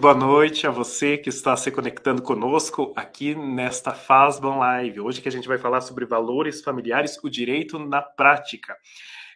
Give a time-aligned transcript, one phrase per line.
[0.00, 4.98] Boa noite a você que está se conectando conosco aqui nesta FASBAN Live.
[4.98, 8.74] Hoje que a gente vai falar sobre valores familiares, o direito na prática.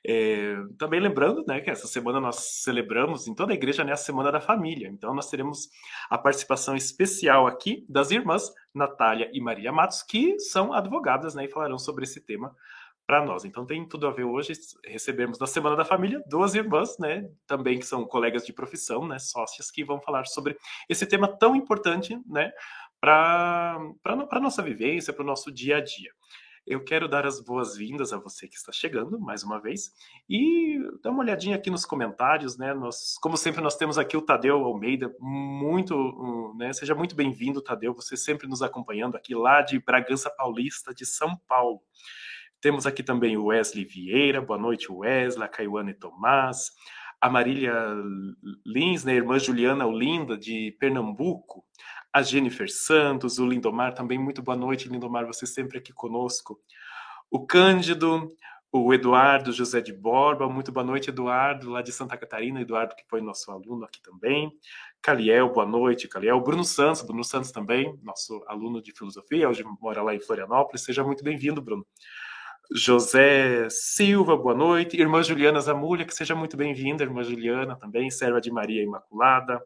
[0.02, 3.96] É, também lembrando né, que essa semana nós celebramos em toda a igreja né, a
[3.96, 4.88] Semana da Família.
[4.88, 5.69] Então nós teremos
[6.08, 11.50] a participação especial aqui das irmãs Natália e Maria Matos, que são advogadas né, e
[11.50, 12.56] falarão sobre esse tema
[13.06, 13.44] para nós.
[13.44, 14.52] Então tem tudo a ver hoje
[14.84, 19.18] recebemos na Semana da Família duas irmãs, né, também que são colegas de profissão, né,
[19.18, 20.56] sócias que vão falar sobre
[20.88, 22.52] esse tema tão importante, né,
[23.00, 26.10] para para nossa vivência, para o nosso dia a dia.
[26.66, 29.92] Eu quero dar as boas-vindas a você que está chegando mais uma vez
[30.27, 32.72] e dá uma olhadinha aqui nos comentários, né?
[32.72, 36.72] Nós, como sempre, nós temos aqui o Tadeu Almeida, muito, né?
[36.72, 37.92] Seja muito bem-vindo, Tadeu.
[37.92, 41.82] Você sempre nos acompanhando aqui lá de Bragança Paulista, de São Paulo.
[42.64, 46.70] Temos aqui também o Wesley Vieira, boa noite, Wesley, a Caiuana e Tomás,
[47.20, 47.74] a Marília
[48.64, 51.62] Lins, né, irmã Juliana Olinda, de Pernambuco,
[52.10, 56.58] a Jennifer Santos, o Lindomar também, muito boa noite, Lindomar, você sempre aqui conosco.
[57.30, 58.34] O Cândido,
[58.72, 63.04] o Eduardo José de Borba, muito boa noite, Eduardo, lá de Santa Catarina, Eduardo que
[63.10, 64.50] foi nosso aluno aqui também.
[65.02, 66.40] Caliel, boa noite, Caliel.
[66.40, 71.04] Bruno Santos, Bruno Santos também, nosso aluno de filosofia, hoje mora lá em Florianópolis, seja
[71.04, 71.86] muito bem-vindo, Bruno.
[72.72, 74.96] José Silva, boa noite.
[74.96, 79.64] Irmã Juliana Zamulha, que seja muito bem-vinda, irmã Juliana também, serva de Maria Imaculada.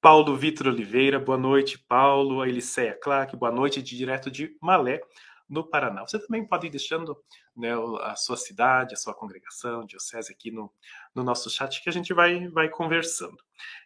[0.00, 2.42] Paulo Vitor Oliveira, boa noite, Paulo.
[2.42, 5.00] A Eliceia Clark, boa noite, direto de Malé,
[5.48, 6.02] no Paraná.
[6.02, 7.16] Você também pode ir deixando
[7.56, 7.70] né,
[8.02, 10.70] a sua cidade, a sua congregação, diocese aqui no,
[11.14, 13.38] no nosso chat que a gente vai, vai conversando.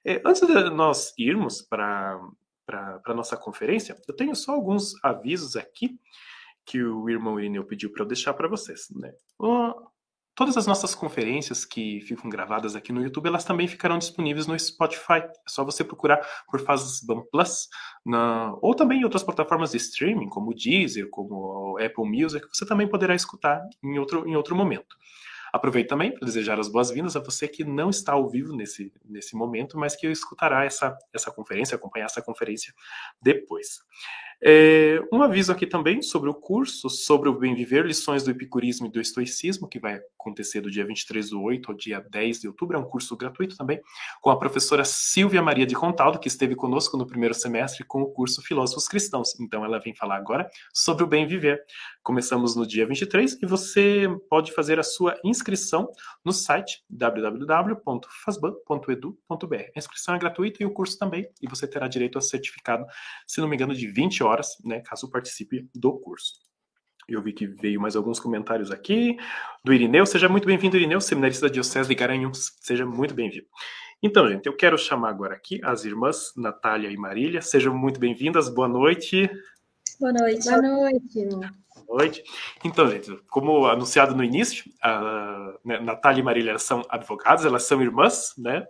[0.04, 2.20] É, antes de nós irmos para
[3.06, 5.98] a nossa conferência, eu tenho só alguns avisos aqui
[6.64, 8.88] que o irmão Irineu pediu para eu deixar para vocês.
[8.94, 9.12] Né?
[10.34, 14.58] Todas as nossas conferências que ficam gravadas aqui no YouTube, elas também ficarão disponíveis no
[14.58, 15.18] Spotify.
[15.18, 17.68] É só você procurar por Fazban Plus,
[18.04, 18.56] na...
[18.62, 22.64] ou também em outras plataformas de streaming, como o Deezer, como o Apple Music, você
[22.64, 24.96] também poderá escutar em outro, em outro momento.
[25.52, 29.36] Aproveito também para desejar as boas-vindas a você que não está ao vivo nesse, nesse
[29.36, 32.72] momento, mas que escutará essa, essa conferência, acompanhar essa conferência
[33.20, 33.80] depois.
[34.44, 38.88] É, um aviso aqui também sobre o curso sobre o bem viver, lições do epicurismo
[38.88, 42.48] e do estoicismo, que vai acontecer do dia 23 do 8 ao dia 10 de
[42.48, 42.76] outubro.
[42.76, 43.80] É um curso gratuito também,
[44.20, 48.10] com a professora Silvia Maria de Contaldo, que esteve conosco no primeiro semestre com o
[48.10, 49.38] curso Filósofos Cristãos.
[49.38, 51.62] Então, ela vem falar agora sobre o bem viver.
[52.02, 55.88] Começamos no dia 23 e você pode fazer a sua inscrição
[56.24, 59.54] no site www.fasban.edu.br.
[59.54, 62.84] A inscrição é gratuita e o curso também, e você terá direito a certificado,
[63.24, 66.32] se não me engano, de 20 horas horas, né, caso participe do curso.
[67.08, 69.16] Eu vi que veio mais alguns comentários aqui
[69.64, 70.06] do Irineu.
[70.06, 72.56] Seja muito bem-vindo, Irineu, seminarista da Diocese de Garanhuns.
[72.60, 73.46] Seja muito bem-vindo.
[74.02, 77.42] Então, gente, eu quero chamar agora aqui as irmãs Natália e Marília.
[77.42, 78.48] Sejam muito bem-vindas.
[78.48, 79.28] Boa noite.
[80.00, 80.48] Boa noite.
[80.48, 81.24] Boa noite.
[81.86, 82.24] Boa noite.
[82.64, 87.82] Então, gente, como anunciado no início, a né, Natália e Marília são advogadas, elas são
[87.82, 88.66] irmãs, né?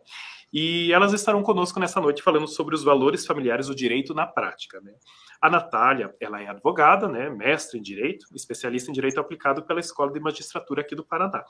[0.53, 4.81] E elas estarão conosco nessa noite falando sobre os valores familiares do direito na prática,
[4.81, 4.93] né?
[5.41, 10.13] A Natália, ela é advogada, né, mestre em direito, especialista em direito aplicado pela Escola
[10.13, 11.45] de Magistratura aqui do Paraná.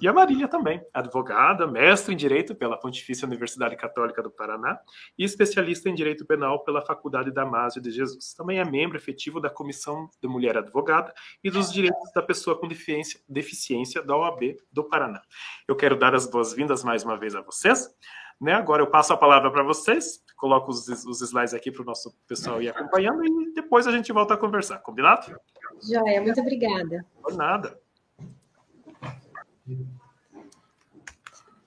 [0.00, 4.80] E a Marília também, advogada, mestre em direito pela Pontifícia Universidade Católica do Paraná
[5.16, 8.34] e especialista em direito penal pela Faculdade Damásio de Jesus.
[8.34, 11.12] Também é membro efetivo da Comissão de Mulher Advogada
[11.44, 15.22] e dos Direitos da Pessoa com Deficiência, deficiência da OAB do Paraná.
[15.68, 17.88] Eu quero dar as boas-vindas mais uma vez a vocês.
[18.40, 18.54] Né?
[18.54, 22.10] Agora eu passo a palavra para vocês, coloco os, os slides aqui para o nosso
[22.26, 25.36] pessoal ir acompanhando e depois a gente volta a conversar, combinado?
[25.82, 27.04] Joia, muito obrigada.
[27.22, 27.78] Por nada.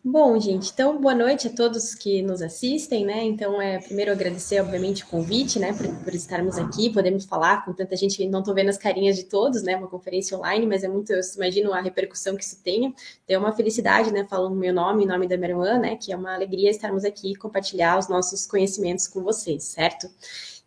[0.05, 3.23] Bom, gente, então boa noite a todos que nos assistem, né?
[3.23, 7.71] Então, é primeiro agradecer, obviamente, o convite, né, por, por estarmos aqui, podemos falar com
[7.71, 9.77] tanta gente, não estou vendo as carinhas de todos, né?
[9.77, 12.89] Uma conferência online, mas é muito, eu imagino a repercussão que isso tenha.
[13.23, 16.11] Então, é uma felicidade, né, falando meu nome, em nome da minha irmã, né, que
[16.11, 20.09] é uma alegria estarmos aqui e compartilhar os nossos conhecimentos com vocês, certo?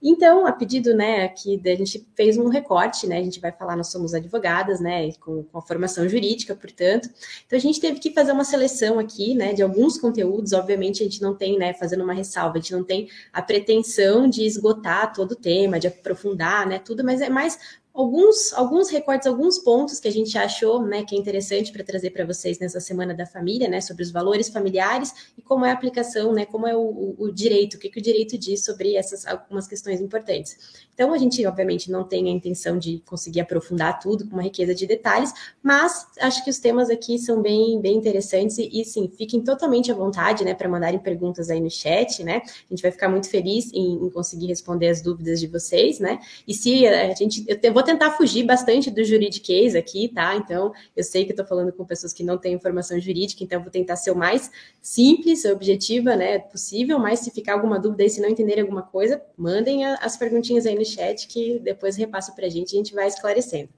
[0.02, 3.76] Então, a pedido, né, aqui a gente fez um recorte, né, a gente vai falar,
[3.76, 7.08] nós somos advogadas, né, com, com a formação jurídica, portanto,
[7.46, 11.06] então a gente teve que fazer uma seleção aqui, né, de alguns conteúdos, obviamente a
[11.06, 15.14] gente não tem, né, fazendo uma ressalva, a gente não tem a pretensão de esgotar
[15.14, 17.58] todo o tema, de aprofundar, né, tudo, mas é mais
[17.96, 22.10] alguns, alguns recortes, alguns pontos que a gente achou né, que é interessante para trazer
[22.10, 25.72] para vocês nessa Semana da Família, né, sobre os valores familiares e como é a
[25.72, 28.94] aplicação, né, como é o, o, o direito, o que, que o direito diz sobre
[28.94, 30.86] essas algumas questões importantes.
[30.92, 34.74] Então, a gente, obviamente, não tem a intenção de conseguir aprofundar tudo com uma riqueza
[34.74, 35.32] de detalhes,
[35.62, 39.90] mas acho que os temas aqui são bem, bem interessantes e, e sim, fiquem totalmente
[39.90, 42.42] à vontade, né, para mandarem perguntas aí no chat, né?
[42.44, 46.18] A gente vai ficar muito feliz em, em conseguir responder as dúvidas de vocês, né?
[46.46, 50.36] E se a gente, eu vou tentar fugir bastante do juridiquês aqui, tá?
[50.36, 53.70] Então, eu sei que estou falando com pessoas que não têm informação jurídica, então vou
[53.70, 54.50] tentar ser o mais
[54.82, 59.22] simples, objetiva, né, possível, mas se ficar alguma dúvida aí, se não entenderem alguma coisa,
[59.36, 62.94] mandem as perguntinhas aí no chat que depois repasso para a gente e a gente
[62.94, 63.70] vai esclarecendo.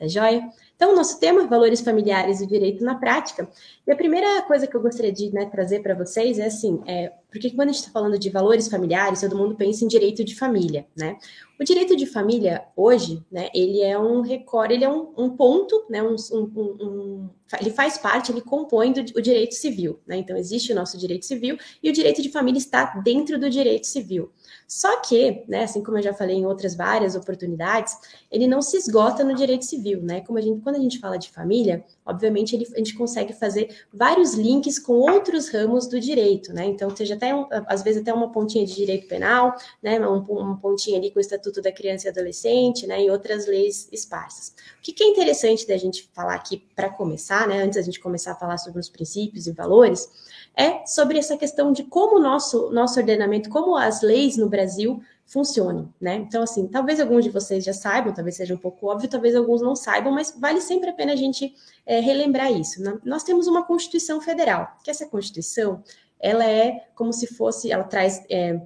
[0.00, 0.42] Tá joia?
[0.74, 3.46] Então, nosso tema, valores familiares e direito na prática.
[3.90, 7.12] E a primeira coisa que eu gostaria de né, trazer para vocês é assim, é,
[7.28, 10.36] porque quando a gente está falando de valores familiares, todo mundo pensa em direito de
[10.36, 11.16] família, né?
[11.60, 15.84] O direito de família, hoje, né, ele é um recorde, ele é um, um ponto,
[15.90, 20.16] né, um, um, um, ele faz parte, ele compõe do, o direito civil, né?
[20.16, 23.86] Então, existe o nosso direito civil e o direito de família está dentro do direito
[23.86, 24.32] civil.
[24.66, 27.94] Só que, né, assim como eu já falei em outras várias oportunidades,
[28.30, 30.20] ele não se esgota no direito civil, né?
[30.20, 33.84] Como a gente, quando a gente fala de família, obviamente ele, a gente consegue fazer
[33.92, 36.66] vários links com outros ramos do direito, né?
[36.66, 39.98] Então, seja até um, às vezes até uma pontinha de direito penal, né?
[40.00, 43.02] Um, uma pontinha ali com o Estatuto da Criança e Adolescente, né?
[43.04, 44.54] E outras leis esparsas.
[44.78, 47.62] O que, que é interessante da gente falar aqui para começar, né?
[47.62, 50.08] Antes da gente começar a falar sobre os princípios e valores,
[50.56, 55.00] é sobre essa questão de como o nosso, nosso ordenamento, como as leis no Brasil
[55.30, 56.16] funcionam, né?
[56.16, 59.62] Então, assim, talvez alguns de vocês já saibam, talvez seja um pouco óbvio, talvez alguns
[59.62, 61.54] não saibam, mas vale sempre a pena a gente
[61.86, 62.82] é, relembrar isso.
[62.82, 62.98] Né?
[63.04, 65.84] Nós temos uma Constituição Federal, que essa Constituição,
[66.18, 68.60] ela é como se fosse, ela traz é,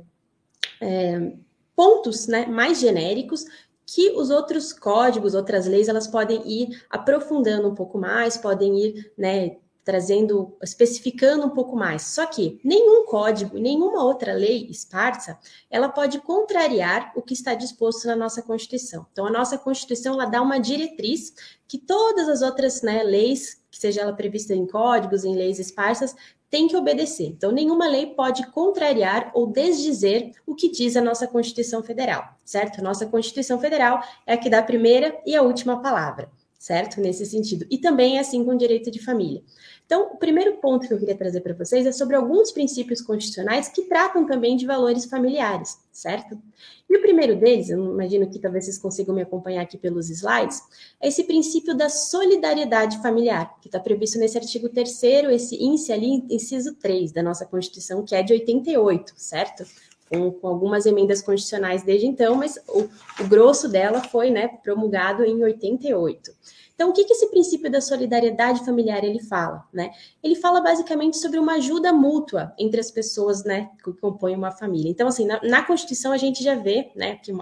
[0.81, 1.32] é,
[1.76, 3.44] pontos né, mais genéricos
[3.87, 9.12] que os outros códigos, outras leis, elas podem ir aprofundando um pouco mais, podem ir
[9.19, 12.02] né, trazendo, especificando um pouco mais.
[12.02, 15.38] Só que nenhum código, nenhuma outra lei esparsa,
[15.70, 19.06] ela pode contrariar o que está disposto na nossa Constituição.
[19.12, 21.34] Então, a nossa Constituição ela dá uma diretriz
[21.69, 26.14] que todas as outras né, leis, que seja ela prevista em códigos, em leis esparsas,
[26.54, 27.26] tem que obedecer.
[27.26, 32.81] Então, nenhuma lei pode contrariar ou desdizer o que diz a nossa Constituição Federal, certo?
[32.81, 37.00] Nossa Constituição Federal é a que dá a primeira e a última palavra, certo?
[37.00, 37.66] Nesse sentido.
[37.69, 39.42] E também é assim com o direito de família.
[39.86, 43.69] Então, o primeiro ponto que eu queria trazer para vocês é sobre alguns princípios constitucionais
[43.69, 46.40] que tratam também de valores familiares, certo?
[46.88, 50.62] E o primeiro deles, eu imagino que talvez vocês consigam me acompanhar aqui pelos slides,
[51.00, 55.02] é esse princípio da solidariedade familiar, que está previsto nesse artigo 3
[55.32, 59.66] esse índice ali, inciso 3 da nossa Constituição, que é de 88, certo?
[60.08, 62.88] Com, com, algumas emendas constitucionais desde então, mas o,
[63.20, 66.31] o grosso dela foi né, promulgado em 88.
[66.74, 69.64] Então, o que, que esse princípio da solidariedade familiar ele fala?
[69.72, 69.92] Né?
[70.22, 74.90] Ele fala basicamente sobre uma ajuda mútua entre as pessoas né, que compõem uma família.
[74.90, 77.32] Então, assim, na, na Constituição a gente já vê né, que,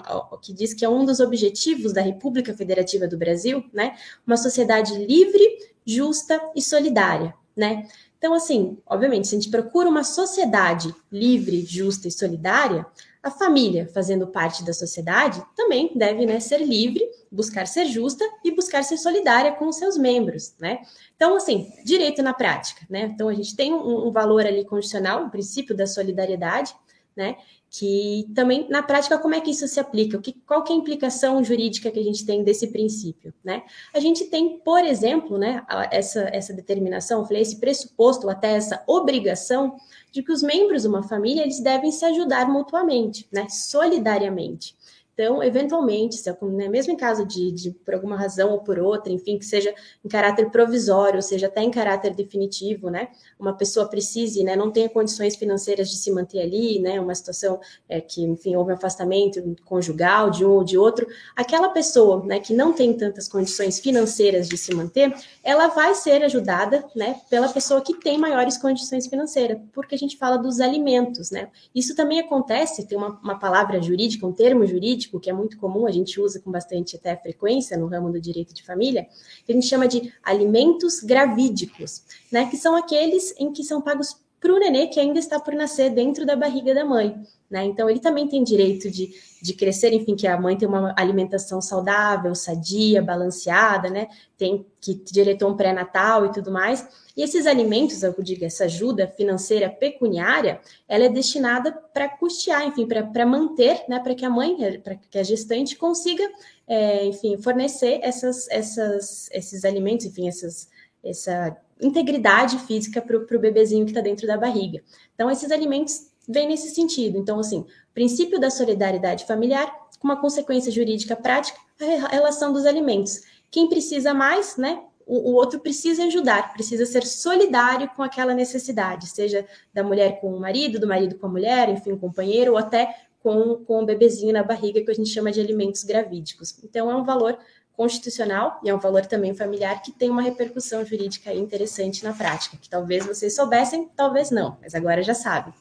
[0.43, 3.96] que diz que é um dos objetivos da República Federativa do Brasil, né,
[4.26, 5.43] uma sociedade livre,
[5.87, 7.34] justa e solidária.
[7.56, 7.87] Né?
[8.19, 12.87] Então, assim, obviamente, se a gente procura uma sociedade livre, justa e solidária,
[13.23, 18.51] a família, fazendo parte da sociedade, também deve né, ser livre, buscar ser justa e
[18.51, 20.81] buscar ser solidária com os seus membros, né?
[21.15, 23.03] Então, assim, direito na prática, né?
[23.15, 26.75] Então, a gente tem um, um valor ali condicional, o princípio da solidariedade,
[27.17, 27.37] né?
[27.74, 30.20] Que também, na prática, como é que isso se aplica?
[30.20, 33.62] Que, qual que é a implicação jurídica que a gente tem desse princípio, né?
[33.94, 39.74] A gente tem, por exemplo, né, essa, essa determinação, falei, esse pressuposto, até essa obrigação
[40.12, 44.76] de que os membros de uma família eles devem se ajudar mutuamente, né, solidariamente.
[45.22, 49.12] Então, eventualmente, se, né, mesmo em caso de, de, por alguma razão ou por outra,
[49.12, 49.72] enfim, que seja
[50.05, 53.06] em caráter provisório, ou seja, até em caráter definitivo, né,
[53.38, 57.60] uma pessoa precise, né, não tenha condições financeiras de se manter ali, né, uma situação
[57.88, 62.41] é, que, enfim, houve um afastamento conjugal de um ou de outro, aquela pessoa, né,
[62.41, 65.14] que não tem tantas condições financeiras de se manter,
[65.44, 70.17] ela vai ser ajudada, né, pela pessoa que tem maiores condições financeiras, porque a gente
[70.17, 71.48] fala dos alimentos, né.
[71.72, 75.59] Isso também acontece, tem uma, uma palavra jurídica, um termo jurídico jurídico, que é muito
[75.59, 79.07] comum, a gente usa com bastante até frequência no ramo do direito de família,
[79.45, 82.49] que a gente chama de alimentos gravídicos, né?
[82.49, 85.91] Que são aqueles em que são pagos para o nenê que ainda está por nascer
[85.91, 87.15] dentro da barriga da mãe.
[87.49, 87.65] Né?
[87.65, 91.61] Então, ele também tem direito de, de crescer, enfim, que a mãe tem uma alimentação
[91.61, 94.08] saudável, sadia, balanceada, né?
[94.37, 96.89] Tem que direito a um pré-natal e tudo mais.
[97.17, 102.87] E esses alimentos, eu digo, essa ajuda financeira pecuniária, ela é destinada para custear, enfim,
[102.87, 104.01] para manter, né?
[104.01, 106.27] Para que a mãe, para que a gestante consiga,
[106.67, 110.69] é, enfim, fornecer essas, essas, esses alimentos, enfim, essas,
[111.05, 114.82] essa integridade física para o bebezinho que está dentro da barriga.
[115.15, 117.19] Então, esses alimentos vêm nesse sentido.
[117.19, 123.22] Então, assim, princípio da solidariedade familiar, com uma consequência jurídica prática, a relação dos alimentos.
[123.51, 124.82] Quem precisa mais, né?
[125.05, 130.32] O, o outro precisa ajudar, precisa ser solidário com aquela necessidade, seja da mulher com
[130.32, 134.32] o marido, do marido com a mulher, enfim, companheiro, ou até com, com o bebezinho
[134.32, 136.56] na barriga, que a gente chama de alimentos gravídicos.
[136.62, 137.36] Então, é um valor
[137.76, 142.56] constitucional e é um valor também familiar que tem uma repercussão jurídica interessante na prática,
[142.56, 145.52] que talvez vocês soubessem, talvez não, mas agora já sabem.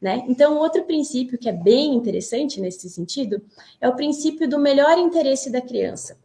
[0.00, 0.24] Né?
[0.28, 3.42] Então, outro princípio que é bem interessante nesse sentido
[3.80, 6.16] é o princípio do melhor interesse da criança.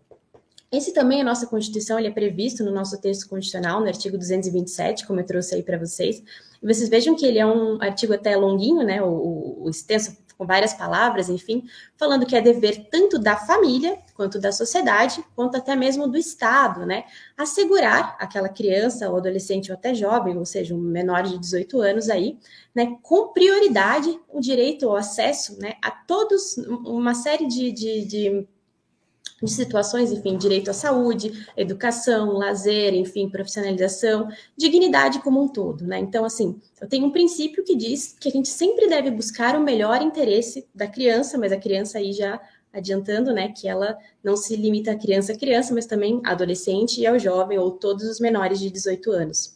[0.72, 5.06] Esse também, a nossa Constituição, ele é previsto no nosso texto constitucional, no artigo 227,
[5.06, 6.24] como eu trouxe aí para vocês.
[6.62, 9.02] E vocês vejam que ele é um artigo até longuinho, né?
[9.02, 11.64] O, o, o extenso com várias palavras, enfim,
[11.98, 16.86] falando que é dever tanto da família, quanto da sociedade, quanto até mesmo do Estado,
[16.86, 17.04] né?
[17.38, 22.10] Assegurar aquela criança, ou adolescente, ou até jovem, ou seja, um menor de 18 anos
[22.10, 22.38] aí,
[22.74, 28.48] né, com prioridade o direito ao acesso, né, a todos, uma série de, de, de
[29.42, 36.00] de situações, enfim, direito à saúde, educação, lazer, enfim, profissionalização, dignidade como um todo, né?
[36.00, 39.62] Então, assim, eu tenho um princípio que diz que a gente sempre deve buscar o
[39.62, 42.42] melhor interesse da criança, mas a criança aí já
[42.76, 47.08] adiantando, né, que ela não se limita à criança a criança, mas também adolescente e
[47.08, 49.56] ao jovem ou todos os menores de 18 anos.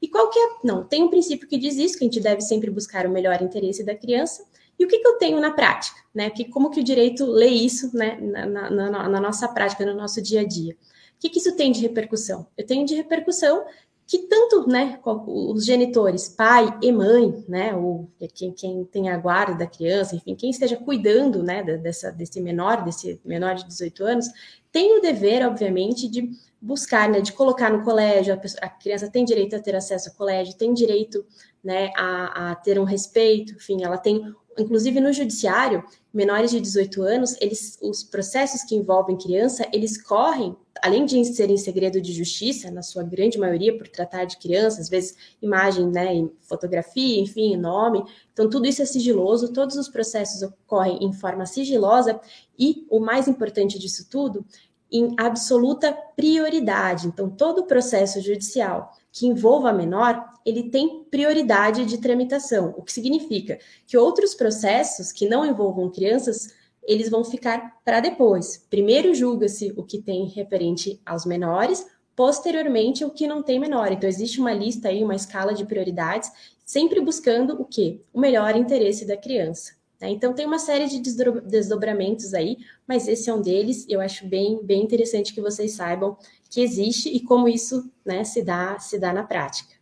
[0.00, 0.48] E qual que é?
[0.64, 3.42] Não, tem um princípio que diz isso, que a gente deve sempre buscar o melhor
[3.42, 4.44] interesse da criança,
[4.78, 6.00] e o que, que eu tenho na prática?
[6.14, 6.30] Né?
[6.30, 8.18] Que, como que o direito lê isso né?
[8.18, 10.72] na, na, na, na nossa prática, no nosso dia a dia?
[10.72, 12.46] O que, que isso tem de repercussão?
[12.56, 13.62] Eu tenho de repercussão
[14.10, 19.54] que tanto né, os genitores, pai e mãe, né, ou quem, quem tem a guarda
[19.54, 24.26] da criança, enfim, quem esteja cuidando né, dessa, desse menor, desse menor de 18 anos,
[24.72, 26.28] tem o dever, obviamente, de
[26.60, 30.08] buscar, né, de colocar no colégio, a, pessoa, a, criança tem direito a ter acesso
[30.08, 31.24] ao colégio, tem direito
[31.62, 37.02] né, a, a ter um respeito, enfim, ela tem inclusive no judiciário, menores de 18
[37.02, 42.70] anos, eles, os processos que envolvem criança, eles correm, além de serem segredo de justiça,
[42.70, 48.02] na sua grande maioria, por tratar de criança, às vezes imagem, né, fotografia, enfim, nome.
[48.32, 52.20] Então, tudo isso é sigiloso, todos os processos ocorrem em forma sigilosa
[52.58, 54.44] e, o mais importante disso tudo,
[54.92, 57.06] em absoluta prioridade.
[57.06, 62.92] Então, todo o processo judicial que envolva menor, ele tem prioridade de tramitação, o que
[62.92, 68.66] significa que outros processos que não envolvam crianças, eles vão ficar para depois.
[68.70, 71.86] Primeiro julga-se o que tem referente aos menores,
[72.16, 73.92] posteriormente o que não tem menor.
[73.92, 76.30] Então existe uma lista aí, uma escala de prioridades,
[76.64, 78.00] sempre buscando o quê?
[78.12, 79.72] O melhor interesse da criança.
[80.00, 80.10] Né?
[80.10, 83.86] Então tem uma série de desdobramentos aí, mas esse é um deles.
[83.88, 86.16] Eu acho bem, bem interessante que vocês saibam
[86.50, 89.74] que existe e como isso né, se, dá, se dá na prática.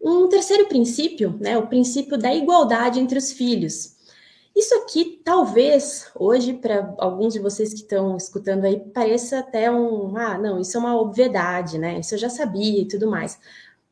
[0.00, 3.96] Um terceiro princípio, né, o princípio da igualdade entre os filhos.
[4.54, 10.14] Isso aqui, talvez, hoje, para alguns de vocês que estão escutando aí, pareça até um,
[10.16, 12.00] ah, não, isso é uma obviedade, né?
[12.00, 13.38] Isso eu já sabia e tudo mais.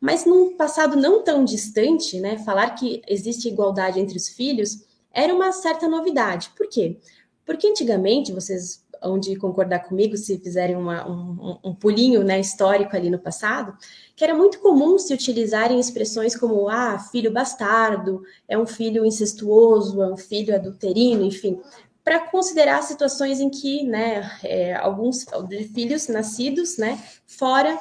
[0.00, 5.34] Mas num passado não tão distante, né, falar que existe igualdade entre os filhos era
[5.34, 6.50] uma certa novidade.
[6.56, 6.98] Por quê?
[7.46, 13.10] Porque antigamente, vocês onde concordar comigo se fizerem uma, um, um, pulinho né, histórico ali
[13.10, 13.76] no passado,
[14.14, 20.02] que era muito comum se utilizarem expressões como ah, filho bastardo, é um filho incestuoso,
[20.02, 21.60] é um filho adulterino, enfim,
[22.04, 25.24] para considerar situações em que né, é, alguns
[25.72, 27.78] filhos nascidos né, fora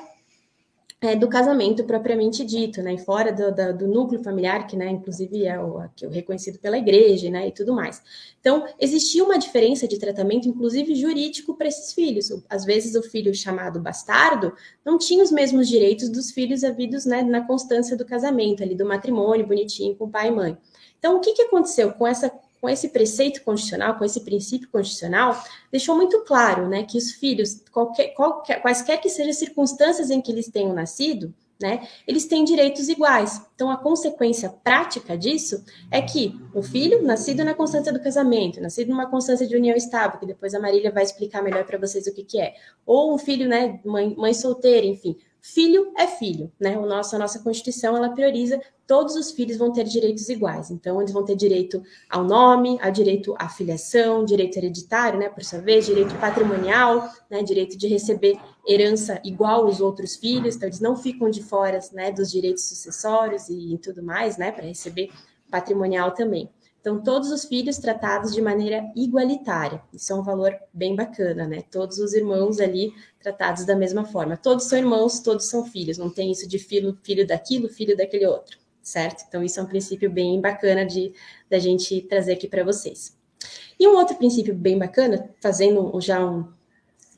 [1.01, 4.89] é, do casamento propriamente dito, né, e fora do, do, do, núcleo familiar, que, né,
[4.89, 8.01] inclusive é o, é o reconhecido pela igreja, né, e tudo mais.
[8.41, 12.29] Então, existia uma diferença de tratamento, inclusive jurídico, para esses filhos.
[12.49, 14.53] Às vezes, o filho chamado bastardo
[14.83, 18.85] não tinha os mesmos direitos dos filhos havidos, né, na constância do casamento, ali do
[18.85, 20.57] matrimônio bonitinho com pai e mãe.
[20.97, 22.29] Então, o que, que aconteceu com essa
[22.61, 27.63] com esse preceito constitucional, com esse princípio constitucional, deixou muito claro né, que os filhos,
[27.71, 32.45] qualquer, qualquer, quaisquer que sejam as circunstâncias em que eles tenham nascido, né, eles têm
[32.45, 33.41] direitos iguais.
[33.53, 38.89] Então, a consequência prática disso é que o filho, nascido na constância do casamento, nascido
[38.89, 42.13] numa constância de união estável, que depois a Marília vai explicar melhor para vocês o
[42.13, 45.17] que, que é, ou um filho, né, mãe, mãe solteira, enfim,
[45.53, 46.77] filho é filho, né?
[46.77, 50.71] O nosso, a nossa Constituição ela prioriza todos os filhos vão ter direitos iguais.
[50.71, 55.43] Então, eles vão ter direito ao nome, a direito à filiação, direito hereditário, né, por
[55.43, 60.55] sua vez, direito patrimonial, né, direito de receber herança igual aos outros filhos.
[60.55, 64.51] Então, eles não ficam de fora, né, dos direitos sucessórios e, e tudo mais, né,
[64.51, 65.11] para receber
[65.51, 66.49] patrimonial também.
[66.79, 69.81] Então, todos os filhos tratados de maneira igualitária.
[69.93, 71.61] Isso é um valor bem bacana, né?
[71.69, 74.37] Todos os irmãos ali tratados da mesma forma.
[74.37, 75.97] Todos são irmãos, todos são filhos.
[75.97, 79.25] Não tem isso de filho, filho daquilo, filho daquele outro, certo?
[79.27, 81.13] Então, isso é um princípio bem bacana de
[81.49, 83.17] da gente trazer aqui para vocês.
[83.77, 86.47] E um outro princípio bem bacana, fazendo já um,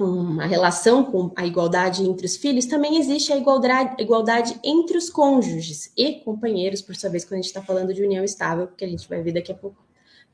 [0.03, 5.09] uma relação com a igualdade entre os filhos, também existe a igualdade, igualdade entre os
[5.09, 8.85] cônjuges e companheiros, por sua vez, quando a gente está falando de união estável, que
[8.85, 9.83] a gente vai ver daqui a pouco.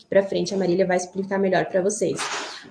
[0.09, 2.17] Para frente, a Marília vai explicar melhor para vocês.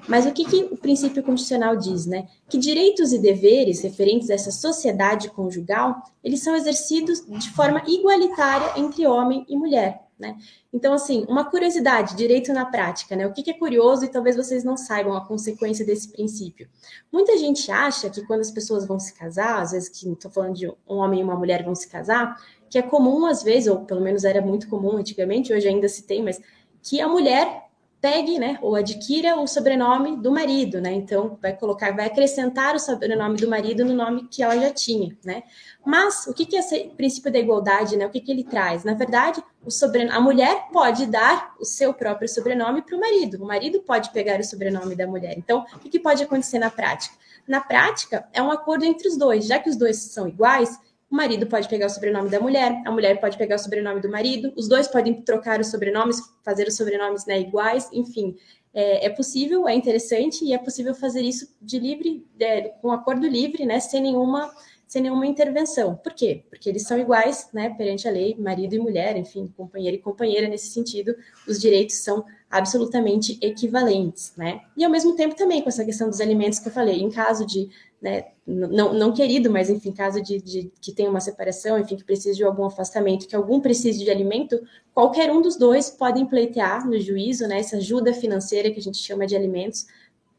[0.08, 2.28] Mas o que, que o princípio constitucional diz, né?
[2.48, 8.80] Que direitos e deveres referentes a essa sociedade conjugal, eles são exercidos de forma igualitária
[8.80, 10.05] entre homem e mulher.
[10.18, 10.34] Né?
[10.72, 13.26] Então, assim, uma curiosidade, direito na prática, né?
[13.26, 16.70] O que, que, é curioso e talvez vocês não saibam a consequência desse princípio.
[17.12, 20.54] Muita gente acha que quando as pessoas vão se casar, às vezes que estou falando
[20.54, 22.34] de um homem e uma mulher vão se casar,
[22.70, 26.06] que é comum às vezes, ou pelo menos era muito comum antigamente, hoje ainda se
[26.06, 26.40] tem, mas
[26.82, 27.65] que a mulher
[28.06, 30.92] pegue, né, ou adquira o sobrenome do marido, né?
[30.92, 35.18] Então vai colocar, vai acrescentar o sobrenome do marido no nome que ela já tinha,
[35.24, 35.42] né?
[35.84, 38.06] Mas o que que é esse princípio da igualdade, né?
[38.06, 38.84] O que que ele traz?
[38.84, 40.08] Na verdade, o sobren...
[40.08, 44.38] a mulher pode dar o seu próprio sobrenome para o marido, o marido pode pegar
[44.38, 45.36] o sobrenome da mulher.
[45.36, 47.16] Então, o que, que pode acontecer na prática?
[47.44, 50.78] Na prática, é um acordo entre os dois, já que os dois são iguais,
[51.10, 54.10] o marido pode pegar o sobrenome da mulher, a mulher pode pegar o sobrenome do
[54.10, 58.36] marido, os dois podem trocar os sobrenomes, fazer os sobrenomes né, iguais, enfim.
[58.74, 63.26] É, é, possível, é interessante e é possível fazer isso de livre, é, com acordo
[63.26, 64.52] livre, né, sem nenhuma,
[64.86, 65.96] sem nenhuma intervenção.
[65.96, 66.44] Por quê?
[66.50, 70.46] Porque eles são iguais, né, perante a lei, marido e mulher, enfim, companheiro e companheira
[70.46, 71.16] nesse sentido,
[71.48, 74.60] os direitos são absolutamente equivalentes, né?
[74.76, 77.46] E ao mesmo tempo também com essa questão dos alimentos que eu falei, em caso
[77.46, 77.68] de
[78.00, 82.04] né, não, não querido, mas enfim, caso de, de, que tenha uma separação, enfim, que
[82.04, 84.60] precise de algum afastamento, que algum precise de alimento,
[84.94, 88.98] qualquer um dos dois podem pleitear no juízo, né, essa ajuda financeira que a gente
[88.98, 89.86] chama de alimentos,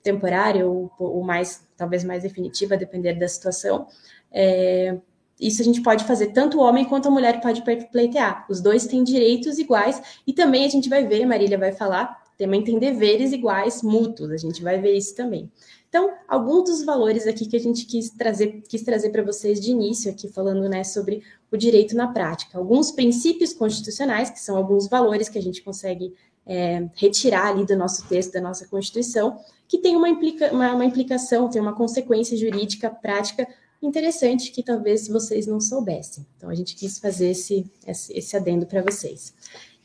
[0.04, 3.88] temporária ou, ou mais, talvez mais definitiva, a depender da situação.
[4.32, 4.98] É,
[5.40, 8.46] isso a gente pode fazer, tanto o homem quanto a mulher pode pleitear.
[8.50, 12.64] Os dois têm direitos iguais, e também a gente vai ver, Marília vai falar, também
[12.64, 15.52] tem deveres iguais, mútuos, a gente vai ver isso também.
[15.90, 19.72] Então, alguns dos valores aqui que a gente quis trazer, quis trazer para vocês de
[19.72, 22.58] início, aqui falando né, sobre o direito na prática.
[22.58, 26.14] Alguns princípios constitucionais, que são alguns valores que a gente consegue
[26.46, 30.86] é, retirar ali do nosso texto, da nossa Constituição, que tem uma, implica, uma, uma
[30.86, 33.48] implicação, tem uma consequência jurídica prática
[33.82, 36.26] interessante que talvez vocês não soubessem.
[36.36, 39.34] Então, a gente quis fazer esse, esse, adendo para vocês.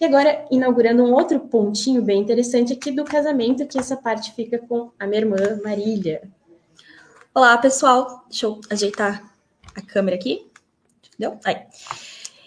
[0.03, 4.59] E agora, inaugurando um outro pontinho bem interessante aqui do casamento, que essa parte fica
[4.59, 6.29] com a minha irmã Marília.
[7.33, 8.25] Olá, pessoal.
[8.29, 9.33] Deixa eu ajeitar
[9.73, 10.51] a câmera aqui.
[11.07, 11.39] Entendeu?
[11.45, 11.57] Aí.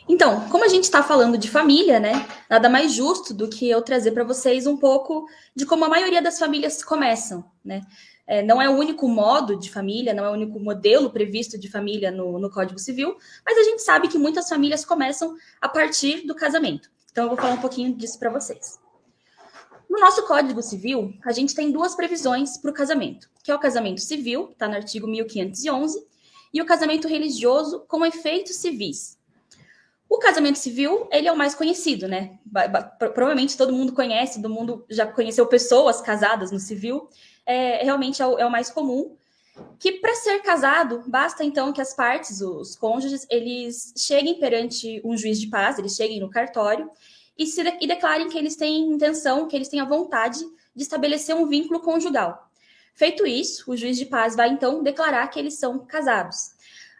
[0.10, 2.28] Então, como a gente está falando de família, né?
[2.50, 6.22] Nada mais justo do que eu trazer para vocês um pouco de como a maioria
[6.22, 7.84] das famílias começam, né?
[8.28, 11.72] É, não é o único modo de família, não é o único modelo previsto de
[11.72, 13.16] família no, no Código Civil,
[13.46, 16.94] mas a gente sabe que muitas famílias começam a partir do casamento.
[17.16, 18.78] Então, eu vou falar um pouquinho disso para vocês.
[19.90, 23.60] No nosso Código Civil, a gente tem duas previsões para o casamento, que é o
[23.60, 26.06] casamento civil, está no artigo 1511,
[26.54, 29.18] e o casamento religioso com efeitos civis.
[30.10, 32.38] O casamento civil, ele é o mais conhecido, né?
[33.00, 37.08] Provavelmente todo mundo conhece, todo mundo já conheceu pessoas casadas no civil,
[37.46, 39.16] é, realmente é o, é o mais comum
[39.80, 45.16] que para ser casado basta então que as partes, os cônjuges, eles cheguem perante um
[45.18, 46.90] juiz de paz, eles cheguem no cartório
[47.38, 50.40] e, se, e declarem que eles têm intenção, que eles têm a vontade
[50.76, 52.50] de estabelecer um vínculo conjugal.
[52.94, 56.52] Feito isso, o juiz de paz vai então declarar que eles são casados.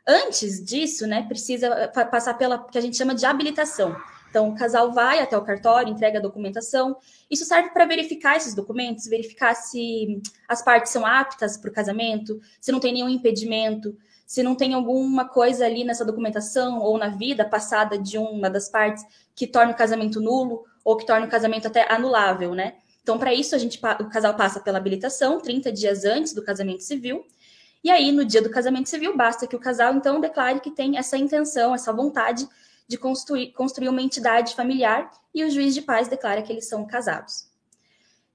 [0.06, 3.96] Antes disso, né, precisa passar pela que a gente chama de habilitação.
[4.36, 6.98] Então, o casal vai até o cartório, entrega a documentação.
[7.32, 12.42] Isso serve para verificar esses documentos, verificar se as partes são aptas para o casamento,
[12.60, 13.96] se não tem nenhum impedimento,
[14.28, 18.68] se não tem alguma coisa ali nessa documentação ou na vida passada de uma das
[18.68, 22.74] partes que torna o casamento nulo ou que torna o casamento até anulável, né?
[23.02, 26.84] Então, para isso, a gente, o casal passa pela habilitação 30 dias antes do casamento
[26.84, 27.26] civil.
[27.82, 30.98] E aí, no dia do casamento civil, basta que o casal, então, declare que tem
[30.98, 32.46] essa intenção, essa vontade
[32.88, 36.86] de construir, construir uma entidade familiar e o juiz de paz declara que eles são
[36.86, 37.50] casados.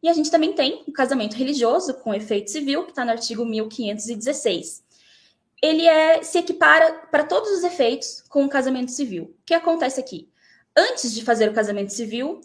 [0.03, 3.45] E a gente também tem o casamento religioso com efeito civil, que está no artigo
[3.45, 4.83] 1516.
[5.63, 9.25] ele é se equipara para todos os efeitos com o casamento civil.
[9.25, 10.31] O que acontece aqui?
[10.75, 12.41] Antes de fazer o casamento civil,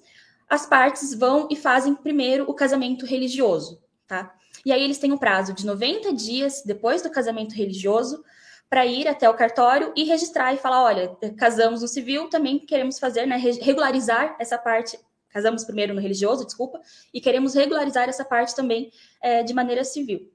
[0.50, 4.36] as partes vão e fazem primeiro o casamento religioso, tá?
[4.66, 8.24] E aí eles têm um prazo de 90 dias depois do casamento religioso
[8.70, 13.00] para ir até o cartório e registrar e falar, olha, casamos no civil, também queremos
[13.00, 15.00] fazer, né, regularizar essa parte.
[15.30, 16.82] Casamos primeiro no religioso, desculpa,
[17.14, 20.32] e queremos regularizar essa parte também é, de maneira civil.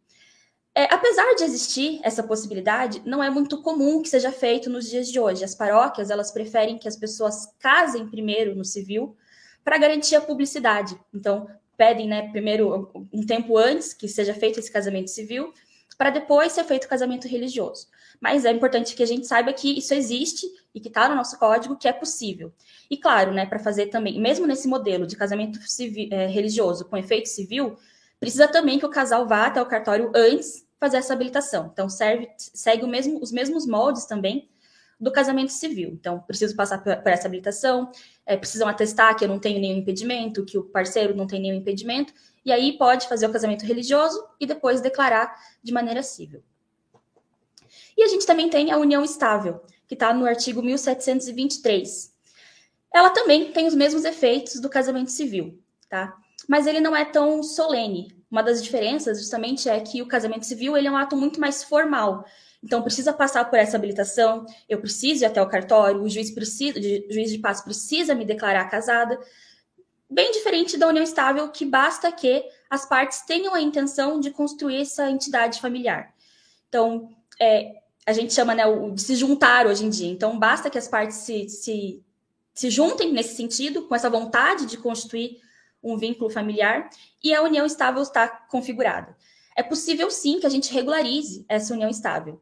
[0.75, 5.09] É, apesar de existir essa possibilidade, não é muito comum que seja feito nos dias
[5.09, 5.43] de hoje.
[5.43, 9.17] As paróquias elas preferem que as pessoas casem primeiro no civil
[9.65, 10.99] para garantir a publicidade.
[11.13, 15.53] Então pedem, né, primeiro um tempo antes que seja feito esse casamento civil,
[16.01, 17.87] para depois ser feito o casamento religioso.
[18.19, 21.39] Mas é importante que a gente saiba que isso existe e que está no nosso
[21.39, 22.55] código que é possível.
[22.91, 26.97] E claro, né, para fazer também, mesmo nesse modelo de casamento civil, é, religioso com
[26.97, 27.77] efeito civil,
[28.19, 31.69] precisa também que o casal vá até o cartório antes fazer essa habilitação.
[31.71, 34.49] Então, serve, segue mesmo, os mesmos moldes também
[34.99, 35.91] do casamento civil.
[35.93, 37.93] Então, preciso passar por, por essa habilitação,
[38.25, 41.57] é, precisam atestar que eu não tenho nenhum impedimento, que o parceiro não tem nenhum
[41.57, 46.43] impedimento, e aí pode fazer o casamento religioso e depois declarar de maneira civil.
[47.97, 52.13] E a gente também tem a união estável, que está no artigo 1723.
[52.93, 56.17] Ela também tem os mesmos efeitos do casamento civil, tá?
[56.51, 58.13] mas ele não é tão solene.
[58.31, 61.63] Uma das diferenças, justamente, é que o casamento civil ele é um ato muito mais
[61.63, 62.25] formal.
[62.61, 66.79] Então, precisa passar por essa habilitação, eu preciso ir até o cartório, o juiz, precisa,
[66.79, 69.17] o juiz de paz precisa me declarar casada.
[70.11, 74.81] Bem diferente da união estável, que basta que as partes tenham a intenção de construir
[74.81, 76.13] essa entidade familiar.
[76.69, 77.09] Então,
[77.41, 80.11] é, a gente chama né, de se juntar hoje em dia.
[80.11, 82.03] Então, basta que as partes se, se,
[82.53, 85.39] se juntem nesse sentido, com essa vontade de constituir
[85.81, 86.91] um vínculo familiar
[87.23, 89.17] e a união estável está configurada.
[89.57, 92.41] É possível sim que a gente regularize essa união estável,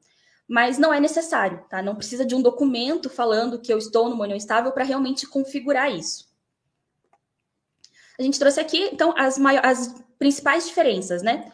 [0.49, 1.83] mas não é necessário, tá?
[1.83, 5.93] Não precisa de um documento falando que eu estou numa união estável para realmente configurar
[5.95, 6.28] isso.
[8.19, 11.53] A gente trouxe aqui, então, as, as principais diferenças, né?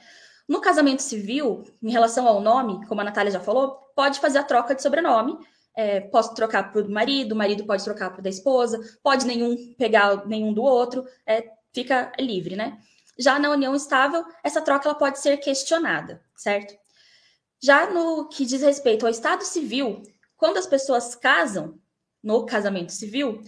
[0.49, 4.43] No casamento civil, em relação ao nome, como a Natália já falou, pode fazer a
[4.43, 5.37] troca de sobrenome.
[5.77, 9.75] É, posso trocar para o marido, o marido pode trocar para da esposa, pode nenhum
[9.75, 11.05] pegar nenhum do outro.
[11.27, 12.79] É, fica livre, né?
[13.19, 16.75] Já na união estável, essa troca ela pode ser questionada, certo?
[17.63, 20.03] Já no que diz respeito ao estado civil,
[20.37, 21.79] quando as pessoas casam
[22.23, 23.43] no casamento civil,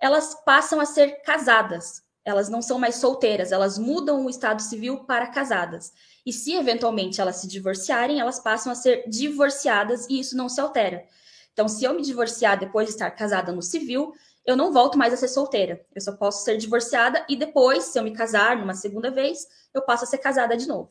[0.00, 2.03] elas passam a ser casadas.
[2.24, 5.92] Elas não são mais solteiras, elas mudam o estado civil para casadas.
[6.24, 10.60] E se eventualmente elas se divorciarem, elas passam a ser divorciadas e isso não se
[10.60, 11.04] altera.
[11.52, 14.12] Então, se eu me divorciar depois de estar casada no civil,
[14.44, 15.84] eu não volto mais a ser solteira.
[15.94, 19.82] Eu só posso ser divorciada e depois, se eu me casar numa segunda vez, eu
[19.82, 20.90] passo a ser casada de novo.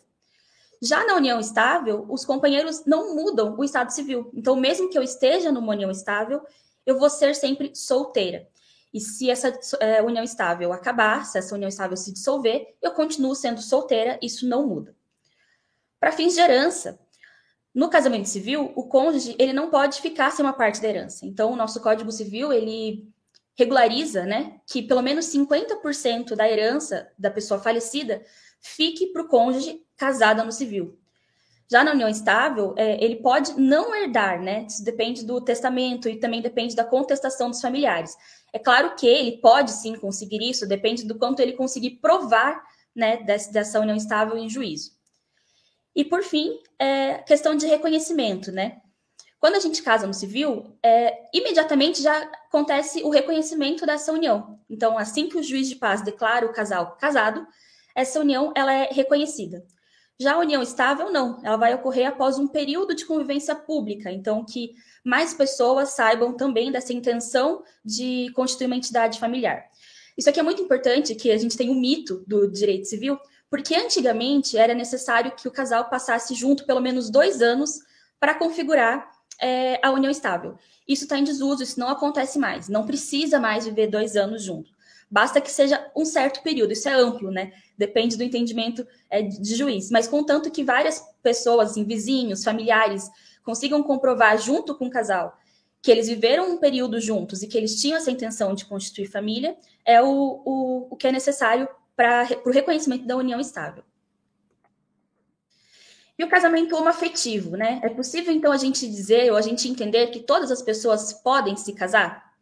[0.82, 4.30] Já na união estável, os companheiros não mudam o estado civil.
[4.34, 6.41] Então, mesmo que eu esteja numa união estável,
[6.86, 8.48] eu vou ser sempre solteira.
[8.93, 13.34] E se essa é, união estável acabar, se essa união estável se dissolver, eu continuo
[13.34, 14.95] sendo solteira, isso não muda.
[15.99, 16.99] Para fins de herança,
[17.73, 21.25] no casamento civil, o cônjuge ele não pode ficar sem uma parte da herança.
[21.25, 23.12] Então, o nosso Código Civil ele
[23.58, 28.23] regulariza, né, que pelo menos 50% da herança da pessoa falecida
[28.60, 30.99] fique para o cônjuge casada no civil.
[31.73, 34.67] Já na união estável, é, ele pode não herdar, né?
[34.69, 38.15] Isso depende do testamento e também depende da contestação dos familiares.
[38.53, 42.63] É claro que ele pode sim conseguir isso, depende do quanto ele conseguir provar,
[42.95, 44.91] né, dessa união estável em juízo.
[45.95, 48.79] E por fim, é, questão de reconhecimento, né?
[49.39, 52.15] Quando a gente casa no civil, é, imediatamente já
[52.47, 54.59] acontece o reconhecimento dessa união.
[54.69, 57.47] Então, assim que o juiz de paz declara o casal casado,
[57.95, 59.65] essa união ela é reconhecida.
[60.19, 61.39] Já a união estável, não.
[61.43, 64.12] Ela vai ocorrer após um período de convivência pública.
[64.12, 69.65] Então, que mais pessoas saibam também dessa intenção de constituir uma entidade familiar.
[70.17, 73.17] Isso aqui é muito importante, que a gente tem o um mito do direito civil,
[73.49, 77.80] porque antigamente era necessário que o casal passasse junto pelo menos dois anos
[78.19, 80.58] para configurar é, a união estável.
[80.88, 82.69] Isso está em desuso, isso não acontece mais.
[82.69, 84.72] Não precisa mais viver dois anos juntos.
[85.13, 86.73] Basta que seja um certo período.
[86.73, 87.54] Isso é amplo, né?
[87.78, 89.91] Depende do entendimento é, de juiz.
[89.91, 93.12] Mas contanto que várias pessoas, assim, vizinhos, familiares,
[93.43, 95.38] consigam comprovar junto com o casal
[95.84, 99.56] que eles viveram um período juntos e que eles tinham essa intenção de constituir família,
[99.86, 103.84] é o, o, o que é necessário para o reconhecimento da união estável.
[106.17, 107.82] E o casamento homoafetivo, né?
[107.84, 111.56] É possível, então, a gente dizer ou a gente entender que todas as pessoas podem
[111.56, 112.33] se casar?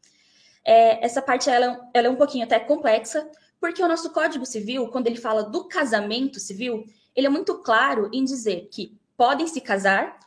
[0.63, 4.88] É, essa parte ela, ela é um pouquinho até complexa, porque o nosso Código Civil,
[4.88, 9.62] quando ele fala do casamento civil, ele é muito claro em dizer que podem se
[9.62, 10.19] casar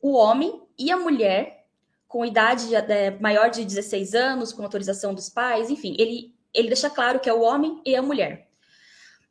[0.00, 1.66] o homem e a mulher
[2.06, 6.90] com idade é, maior de 16 anos, com autorização dos pais, enfim, ele, ele deixa
[6.90, 8.50] claro que é o homem e a mulher.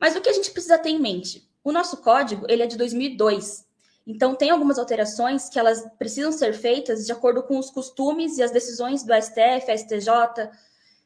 [0.00, 1.48] Mas o que a gente precisa ter em mente?
[1.62, 3.64] O nosso código, ele é de 2002.
[4.06, 8.42] Então, tem algumas alterações que elas precisam ser feitas de acordo com os costumes e
[8.42, 10.50] as decisões do STF, STJ,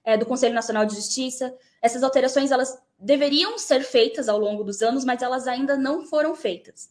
[0.03, 1.55] é, do Conselho Nacional de Justiça.
[1.83, 6.35] Essas alterações, elas deveriam ser feitas ao longo dos anos, mas elas ainda não foram
[6.35, 6.89] feitas.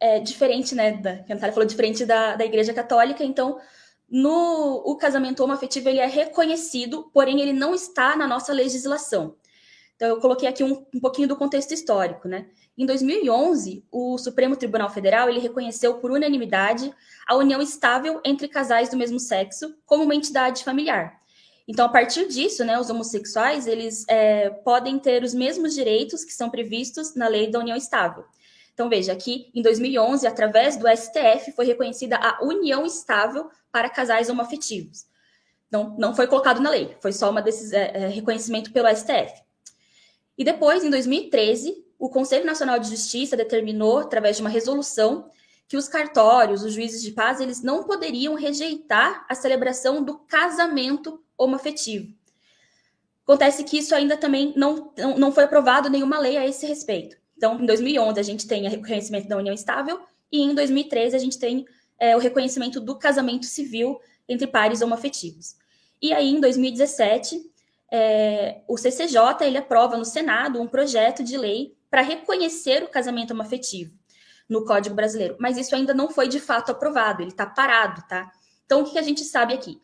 [0.00, 3.60] É diferente, né, da, que a Natália falou, diferente da, da Igreja Católica, então,
[4.08, 9.36] no o casamento homoafetivo, ele é reconhecido, porém ele não está na nossa legislação.
[9.94, 12.48] Então, eu coloquei aqui um, um pouquinho do contexto histórico, né?
[12.76, 16.92] Em 2011, o Supremo Tribunal Federal ele reconheceu por unanimidade
[17.26, 21.18] a união estável entre casais do mesmo sexo como uma entidade familiar.
[21.66, 26.32] Então, a partir disso, né, os homossexuais eles é, podem ter os mesmos direitos que
[26.32, 28.24] são previstos na lei da união estável.
[28.72, 34.28] Então, veja, aqui em 2011, através do STF, foi reconhecida a união estável para casais
[34.28, 35.06] homoafetivos.
[35.70, 39.42] Não, não foi colocado na lei, foi só desses é, é, reconhecimento pelo STF.
[40.38, 45.30] E depois, em 2013, o Conselho Nacional de Justiça determinou, através de uma resolução,
[45.68, 51.22] que os cartórios, os juízes de paz, eles não poderiam rejeitar a celebração do casamento
[51.36, 52.14] homoafetivo.
[53.24, 57.16] Acontece que isso ainda também não, não foi aprovado nenhuma lei a esse respeito.
[57.36, 61.18] Então, em 2011, a gente tem o reconhecimento da união estável, e em 2013, a
[61.18, 61.66] gente tem
[61.98, 65.56] é, o reconhecimento do casamento civil entre pares homoafetivos.
[66.00, 67.40] E aí, em 2017,
[67.90, 73.30] é, o CCJ ele aprova no Senado um projeto de lei para reconhecer o casamento
[73.30, 73.90] homoafetivo
[74.46, 78.30] no Código Brasileiro, mas isso ainda não foi de fato aprovado, ele está parado, tá?
[78.66, 79.80] Então, o que a gente sabe aqui?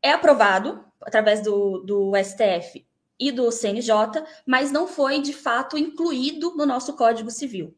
[0.00, 2.86] É aprovado através do, do STF
[3.20, 7.76] e do CNJ, mas não foi de fato incluído no nosso Código Civil.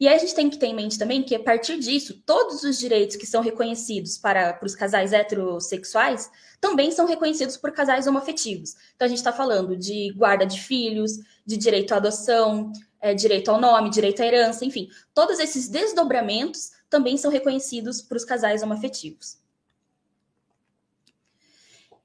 [0.00, 2.78] E a gente tem que ter em mente também que, a partir disso, todos os
[2.78, 8.74] direitos que são reconhecidos para, para os casais heterossexuais também são reconhecidos por casais homoafetivos.
[8.94, 11.12] Então, a gente está falando de guarda de filhos,
[11.44, 14.88] de direito à adoção, é, direito ao nome, direito à herança, enfim.
[15.14, 19.38] Todos esses desdobramentos também são reconhecidos para os casais homoafetivos.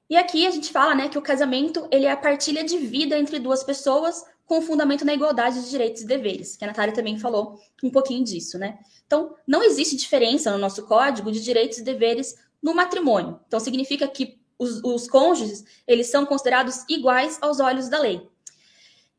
[0.08, 3.18] E aqui a gente fala né, que o casamento ele é a partilha de vida
[3.18, 7.18] entre duas pessoas com fundamento na igualdade de direitos e deveres, que a Natália também
[7.18, 8.78] falou um pouquinho disso, né?
[9.04, 13.40] Então, não existe diferença no nosso código de direitos e deveres no matrimônio.
[13.48, 18.28] Então, significa que os, os cônjuges, eles são considerados iguais aos olhos da lei.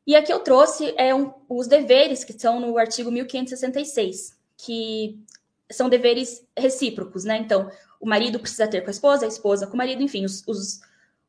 [0.08, 5.20] E aqui eu trouxe é, um, os deveres que estão no artigo 1566, que
[5.70, 7.38] são deveres recíprocos, né?
[7.38, 10.48] Então, o marido precisa ter com a esposa, a esposa com o marido, enfim, os,
[10.48, 10.80] os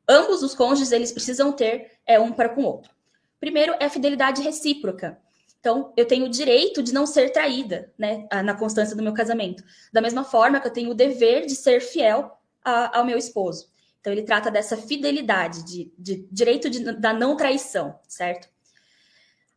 [0.07, 2.89] ambos os cônjuges, eles precisam ter é, um para com o outro.
[3.37, 5.19] Primeiro é a fidelidade recíproca.
[5.59, 9.61] Então, eu tenho o direito de não ser traída, né, na constância do meu casamento.
[9.91, 12.31] Da mesma forma que eu tenho o dever de ser fiel
[12.63, 13.69] a, ao meu esposo.
[13.99, 18.47] Então, ele trata dessa fidelidade, de, de direito de, da não traição, certo?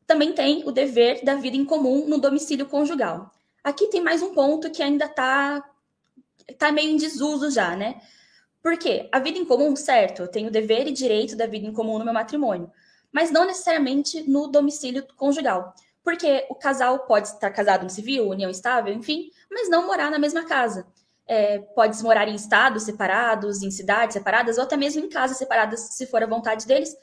[0.06, 3.30] Também tem o dever da vida em comum no domicílio conjugal.
[3.62, 5.64] Aqui tem mais um ponto que ainda está
[6.58, 8.00] tá meio em desuso já, né?
[8.62, 9.08] Por quê?
[9.12, 11.98] A vida em comum, certo, eu tenho o dever e direito da vida em comum
[11.98, 12.70] no meu matrimônio
[13.12, 15.74] mas não necessariamente no domicílio conjugal.
[16.02, 20.18] Porque o casal pode estar casado no civil, união estável, enfim, mas não morar na
[20.18, 20.86] mesma casa.
[21.26, 25.80] É, pode morar em estados separados, em cidades separadas, ou até mesmo em casas separadas,
[25.92, 26.96] se for a vontade deles,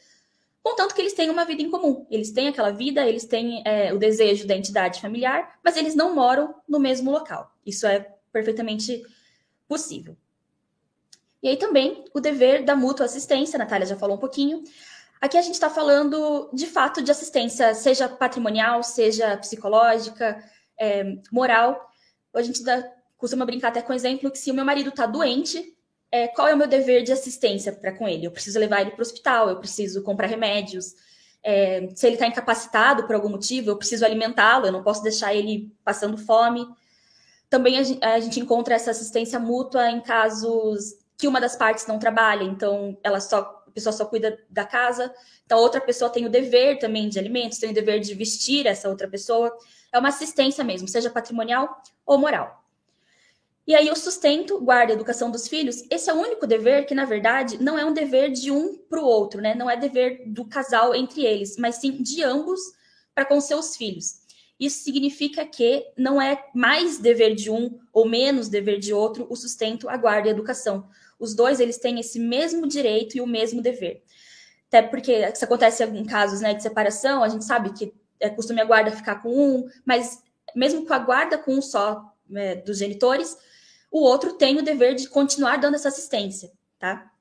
[0.62, 2.06] contanto que eles tenham uma vida em comum.
[2.10, 6.14] Eles têm aquela vida, eles têm é, o desejo da entidade familiar, mas eles não
[6.14, 7.54] moram no mesmo local.
[7.66, 9.04] Isso é perfeitamente
[9.68, 10.16] possível.
[11.42, 14.64] E aí também o dever da mútua assistência, a Natália já falou um pouquinho.
[15.22, 20.44] Aqui a gente está falando de fato de assistência, seja patrimonial, seja psicológica,
[20.78, 21.90] é, moral.
[22.34, 22.84] A gente dá,
[23.18, 25.76] costuma brincar até com o exemplo que se o meu marido está doente,
[26.12, 28.26] é, qual é o meu dever de assistência para com ele?
[28.26, 30.96] Eu preciso levar ele para o hospital, eu preciso comprar remédios.
[31.44, 35.34] É, se ele está incapacitado por algum motivo, eu preciso alimentá-lo, eu não posso deixar
[35.34, 36.68] ele passando fome.
[37.50, 42.44] Também a gente, encontra essa assistência mútua em casos que uma das partes não trabalha,
[42.44, 45.14] então ela só a pessoa só cuida da casa,
[45.46, 48.90] então outra pessoa tem o dever também de alimentos, tem o dever de vestir essa
[48.90, 49.56] outra pessoa.
[49.92, 52.64] É uma assistência mesmo, seja patrimonial ou moral.
[53.68, 57.06] E aí o sustento, guarda, educação dos filhos, esse é o único dever que, na
[57.06, 59.54] verdade, não é um dever de um para o outro, né?
[59.54, 62.60] Não é dever do casal entre eles, mas sim de ambos
[63.14, 64.22] para com seus filhos.
[64.60, 69.36] Isso significa que não é mais dever de um ou menos dever de outro o
[69.36, 73.28] sustento, a guarda e a educação os dois eles têm esse mesmo direito e o
[73.28, 74.02] mesmo dever.
[74.68, 78.62] Até porque isso acontece em casos né, de separação, a gente sabe que é costume
[78.62, 80.24] a guarda ficar com um, mas
[80.56, 83.38] mesmo com a guarda com um só é, dos genitores,
[83.92, 87.12] o outro tem o dever de continuar dando essa assistência, tá?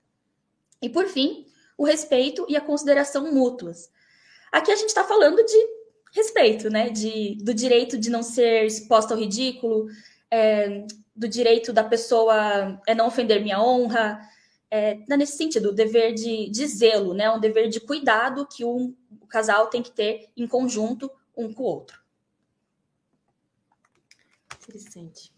[0.81, 3.91] E por fim, o respeito e a consideração mútuas.
[4.53, 5.67] Aqui a gente está falando de
[6.13, 6.91] respeito, né?
[6.91, 9.89] De, do direito de não ser exposta ao ridículo,
[10.31, 14.21] é, do direito da pessoa é não ofender minha honra,
[14.71, 17.31] é, nesse sentido, o dever de, de zelo, né?
[17.31, 21.63] Um dever de cuidado que um, o casal tem que ter em conjunto um com
[21.63, 22.01] o outro.
[24.63, 25.33] Interessante.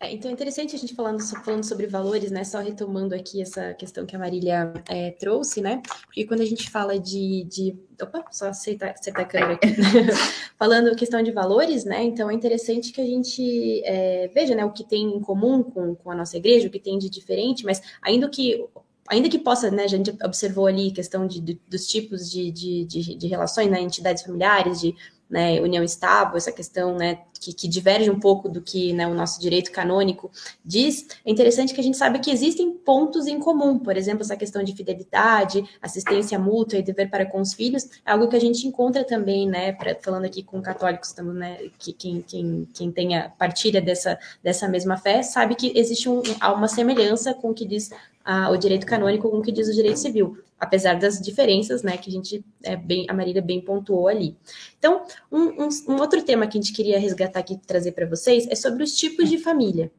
[0.00, 2.42] É, então, é interessante a gente falando, falando sobre valores, né?
[2.42, 5.80] Só retomando aqui essa questão que a Marília é, trouxe, né?
[6.06, 7.44] Porque quando a gente fala de.
[7.44, 9.68] de opa, só aceitar, aceitar a câmera aqui.
[10.58, 12.02] falando questão de valores, né?
[12.02, 15.94] Então, é interessante que a gente é, veja né, o que tem em comum com,
[15.94, 18.66] com a nossa igreja, o que tem de diferente, mas ainda que
[19.08, 22.84] ainda que possa, né, a gente observou ali questão de, de dos tipos de, de,
[22.86, 24.94] de, de relações, né, entidades familiares, de
[25.28, 29.14] né, união estável, essa questão né, que, que, diverge um pouco do que né, o
[29.14, 30.30] nosso direito canônico
[30.64, 34.36] diz, é interessante que a gente sabe que existem pontos em comum, por exemplo, essa
[34.36, 38.40] questão de fidelidade, assistência mútua e dever para com os filhos, é algo que a
[38.40, 42.90] gente encontra também, né, pra, falando aqui com católicos, também, né, que quem, quem, quem
[42.90, 47.66] tenha partilha dessa, dessa mesma fé, sabe que existe um, uma semelhança com o que
[47.66, 47.90] diz
[48.24, 51.96] a, o direito canônico com o que diz o direito civil, apesar das diferenças, né,
[51.98, 54.34] que a gente é bem, a Marília bem pontuou ali.
[54.78, 58.46] Então, um, um, um outro tema que a gente queria resgatar aqui trazer para vocês
[58.48, 59.90] é sobre os tipos de família.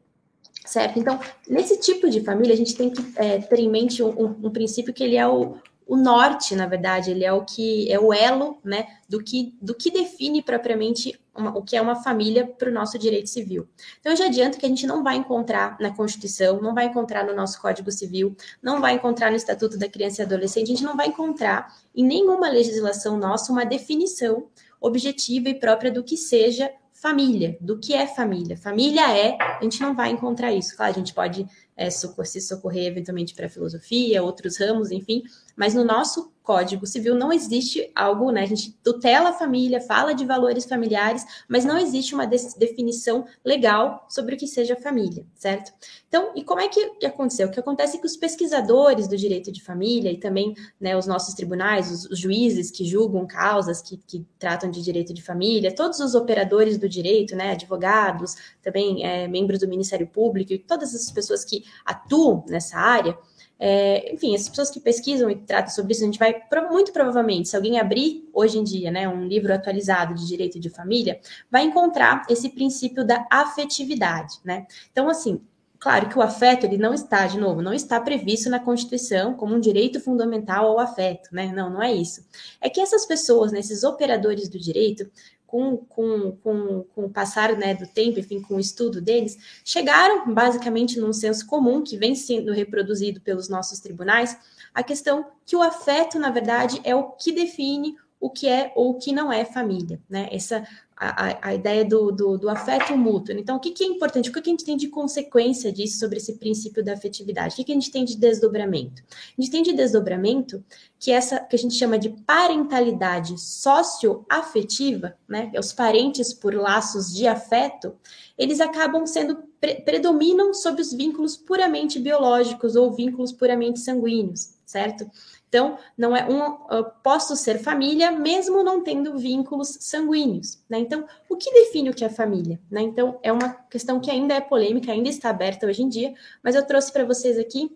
[0.66, 0.98] Certo?
[0.98, 4.50] Então, nesse tipo de família, a gente tem que é, ter em mente um, um
[4.50, 8.12] princípio que ele é o, o norte, na verdade, ele é o que é o
[8.12, 12.70] elo, né, do que do que define propriamente uma, o que é uma família para
[12.70, 13.68] o nosso direito civil.
[14.00, 17.24] Então, eu já adianto que a gente não vai encontrar na Constituição, não vai encontrar
[17.24, 20.84] no nosso Código Civil, não vai encontrar no Estatuto da Criança e Adolescente, a gente
[20.84, 24.48] não vai encontrar em nenhuma legislação nossa uma definição
[24.82, 28.58] objetiva e própria do que seja família, do que é família.
[28.58, 30.76] Família é, a gente não vai encontrar isso.
[30.76, 35.22] Claro, a gente pode é, se socorrer eventualmente para filosofia, outros ramos, enfim,
[35.56, 38.44] mas no nosso Código Civil não existe algo, né?
[38.44, 43.26] A gente tutela a família, fala de valores familiares, mas não existe uma de definição
[43.44, 45.74] legal sobre o que seja família, certo?
[46.08, 47.48] Então, e como é que aconteceu?
[47.48, 51.08] O que acontece é que os pesquisadores do direito de família e também né, os
[51.08, 55.74] nossos tribunais, os, os juízes que julgam causas que, que, tratam de direito de família,
[55.74, 60.94] todos os operadores do direito, né, advogados, também é, membros do Ministério Público e todas
[60.94, 63.18] as pessoas que atuam nessa área,
[63.60, 66.36] é, enfim, as pessoas que pesquisam e tratam sobre isso, a gente vai,
[66.70, 70.70] muito provavelmente, se alguém abrir hoje em dia, né, um livro atualizado de direito de
[70.70, 74.68] família, vai encontrar esse princípio da afetividade, né?
[74.92, 75.42] Então, assim,
[75.80, 79.56] claro que o afeto, ele não está, de novo, não está previsto na Constituição como
[79.56, 81.52] um direito fundamental ao afeto, né?
[81.54, 82.26] Não, não é isso.
[82.60, 85.10] É que essas pessoas, né, esses operadores do direito,
[85.48, 90.34] com, com, com, com o passar né, do tempo, enfim, com o estudo deles, chegaram
[90.34, 94.38] basicamente num senso comum que vem sendo reproduzido pelos nossos tribunais,
[94.74, 98.92] a questão que o afeto, na verdade, é o que define o que é ou
[98.92, 100.28] o que não é família, né?
[100.32, 103.38] Essa a, a ideia do, do, do, afeto mútuo.
[103.38, 104.30] Então, o que, que, é importante?
[104.30, 107.54] O que, que, a gente tem de consequência disso sobre esse princípio da afetividade?
[107.54, 109.04] O que, que, a gente tem de desdobramento?
[109.38, 110.64] A gente tem de desdobramento
[110.98, 115.52] que essa que a gente chama de parentalidade socioafetiva, né?
[115.60, 117.94] Os parentes por laços de afeto,
[118.38, 125.06] eles acabam sendo pre, predominam sobre os vínculos puramente biológicos ou vínculos puramente sanguíneos, certo?
[125.48, 130.80] Então, não é um, posso ser família mesmo não tendo vínculos sanguíneos, né?
[130.80, 132.82] Então, o que define o que é família, né?
[132.82, 136.56] Então, é uma questão que ainda é polêmica, ainda está aberta hoje em dia, mas
[136.56, 137.72] eu trouxe para vocês aqui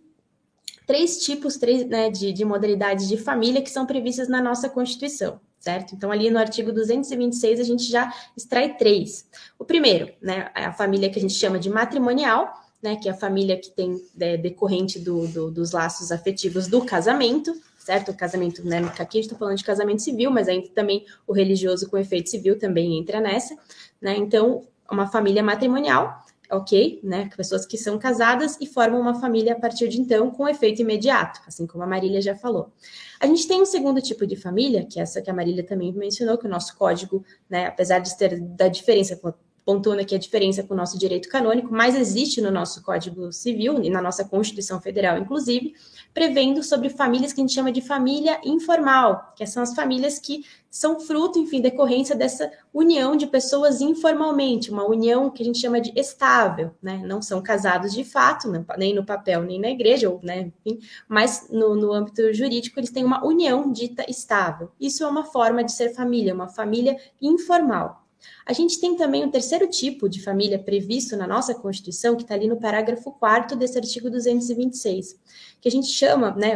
[0.89, 5.39] três tipos três, né, de, de modalidades de família que são previstas na nossa Constituição,
[5.59, 5.93] certo?
[5.93, 9.29] Então, ali no artigo 226, a gente já extrai três.
[9.59, 13.11] O primeiro, né, é a família que a gente chama de matrimonial, né, que é
[13.11, 18.11] a família que tem é, decorrente do, do, dos laços afetivos do casamento, certo?
[18.11, 18.79] O casamento, né?
[18.99, 22.29] Aqui a gente está falando de casamento civil, mas ainda também o religioso com efeito
[22.29, 23.55] civil também entra nessa,
[23.99, 24.15] né?
[24.15, 27.29] Então, uma família matrimonial, ok, né?
[27.35, 31.41] Pessoas que são casadas e formam uma família a partir de então com efeito imediato,
[31.47, 32.71] assim como a Marília já falou.
[33.19, 35.91] A gente tem um segundo tipo de família, que é essa que a Marília também
[35.91, 39.19] mencionou, que o nosso código, né, apesar de ter da diferença
[39.69, 43.83] pontuando aqui a diferença com o nosso direito canônico, mas existe no nosso Código Civil
[43.83, 45.75] e na nossa Constituição Federal, inclusive,
[46.11, 50.43] prevendo sobre famílias que a gente chama de família informal, que são as famílias que
[50.71, 55.79] são fruto, enfim, decorrência dessa união de pessoas informalmente, uma união que a gente chama
[55.79, 57.03] de estável, né?
[57.05, 61.47] Não são casados de fato, nem no papel, nem na igreja, ou, né, enfim, mas
[61.51, 64.71] no, no âmbito jurídico eles têm uma união dita estável.
[64.79, 68.08] Isso é uma forma de ser família, uma família informal.
[68.45, 72.35] A gente tem também um terceiro tipo de família previsto na nossa Constituição, que está
[72.35, 75.19] ali no parágrafo 4 desse artigo 226,
[75.61, 76.55] que a gente chama, né,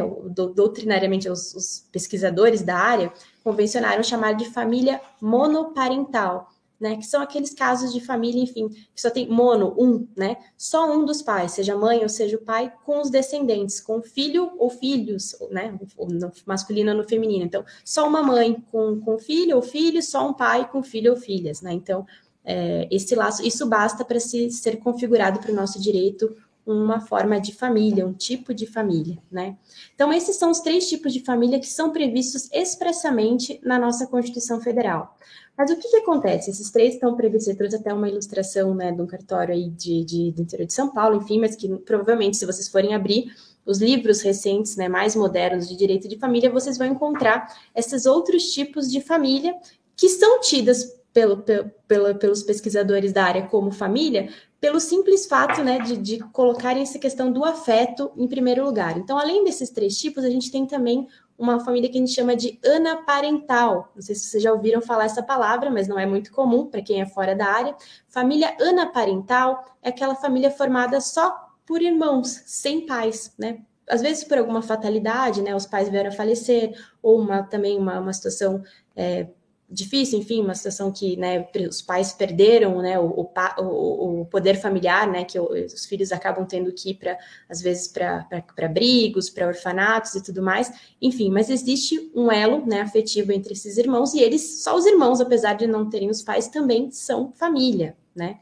[0.55, 6.52] doutrinariamente, os, os pesquisadores da área convencionaram chamar de família monoparental,
[6.83, 6.97] né?
[6.97, 10.35] Que são aqueles casos de família, enfim, que só tem mono, um, né?
[10.57, 14.01] Só um dos pais, seja a mãe ou seja o pai, com os descendentes, com
[14.01, 15.79] filho ou filhos, né?
[15.97, 17.45] No masculino ou no feminino.
[17.45, 21.17] Então, só uma mãe com, com filho ou filho, só um pai com filho ou
[21.17, 21.71] filhas, né?
[21.71, 22.05] Então,
[22.43, 27.39] é, esse laço, isso basta para se ser configurado para o nosso direito uma forma
[27.39, 29.57] de família, um tipo de família, né?
[29.93, 34.61] Então, esses são os três tipos de família que são previstos expressamente na nossa Constituição
[34.61, 35.17] Federal.
[35.57, 36.49] Mas o que, que acontece?
[36.49, 40.03] Esses três estão previstos, eu trouxe até uma ilustração né, de um cartório aí de,
[40.03, 43.31] de, do interior de São Paulo, enfim, mas que provavelmente, se vocês forem abrir
[43.65, 48.51] os livros recentes, né, mais modernos de direito de família, vocês vão encontrar esses outros
[48.51, 49.53] tipos de família
[49.95, 51.43] que são tidas pelo,
[51.87, 54.29] pelo, pelos pesquisadores da área como família,
[54.63, 58.97] pelo simples fato né, de, de colocarem essa questão do afeto em primeiro lugar.
[58.97, 61.05] Então, além desses três tipos, a gente tem também
[61.37, 63.91] uma família que a gente chama de anaparental.
[63.93, 66.81] Não sei se vocês já ouviram falar essa palavra, mas não é muito comum para
[66.81, 67.75] quem é fora da área.
[68.07, 73.59] Família anaparental é aquela família formada só por irmãos, sem pais, né?
[73.85, 75.53] Às vezes por alguma fatalidade, né?
[75.53, 78.63] Os pais vieram a falecer, ou uma, também uma, uma situação
[78.95, 79.27] é,
[79.73, 85.11] difícil, enfim, uma situação que né, os pais perderam né, o, o, o poder familiar,
[85.11, 87.17] né, que os filhos acabam tendo que ir para,
[87.49, 88.27] às vezes, para
[88.61, 90.71] abrigos, para orfanatos e tudo mais,
[91.01, 95.19] enfim, mas existe um elo né, afetivo entre esses irmãos e eles, só os irmãos,
[95.19, 98.39] apesar de não terem os pais, também são família, né?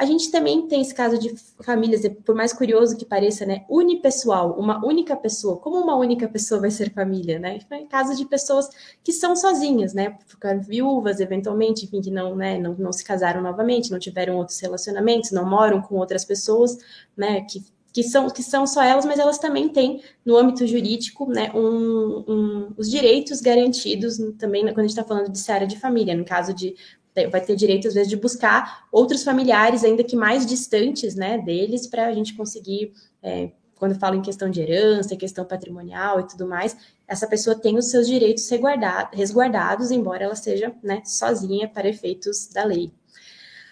[0.00, 4.58] A gente também tem esse caso de famílias, por mais curioso que pareça, né, unipessoal,
[4.58, 5.58] uma única pessoa.
[5.58, 7.58] Como uma única pessoa vai ser família, né?
[7.70, 8.66] Em caso de pessoas
[9.04, 13.42] que são sozinhas, né, ficaram viúvas, eventualmente, enfim, que não, né, não, não se casaram
[13.42, 16.78] novamente, não tiveram outros relacionamentos, não moram com outras pessoas,
[17.14, 21.26] né, que que são, que são só elas, mas elas também têm, no âmbito jurídico,
[21.26, 25.76] né, um, um, os direitos garantidos também quando a gente está falando de área de
[25.76, 26.76] família, no caso de
[27.30, 31.86] vai ter direito, às vezes, de buscar outros familiares, ainda que mais distantes né, deles,
[31.86, 32.92] para a gente conseguir,
[33.22, 37.76] é, quando falo em questão de herança, questão patrimonial e tudo mais, essa pessoa tem
[37.76, 38.48] os seus direitos
[39.12, 42.92] resguardados, embora ela seja né, sozinha para efeitos da lei.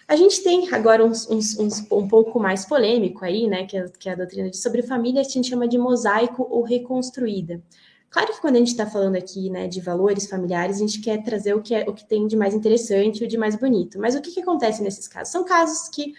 [0.07, 3.87] A gente tem agora uns, uns, uns, um pouco mais polêmico aí, né, que, a,
[3.87, 7.61] que a doutrina diz sobre família, a gente chama de mosaico ou reconstruída.
[8.09, 11.21] Claro que quando a gente está falando aqui né, de valores familiares, a gente quer
[11.23, 13.99] trazer o que, é, o que tem de mais interessante, o de mais bonito.
[13.99, 15.31] Mas o que, que acontece nesses casos?
[15.31, 16.13] São casos que,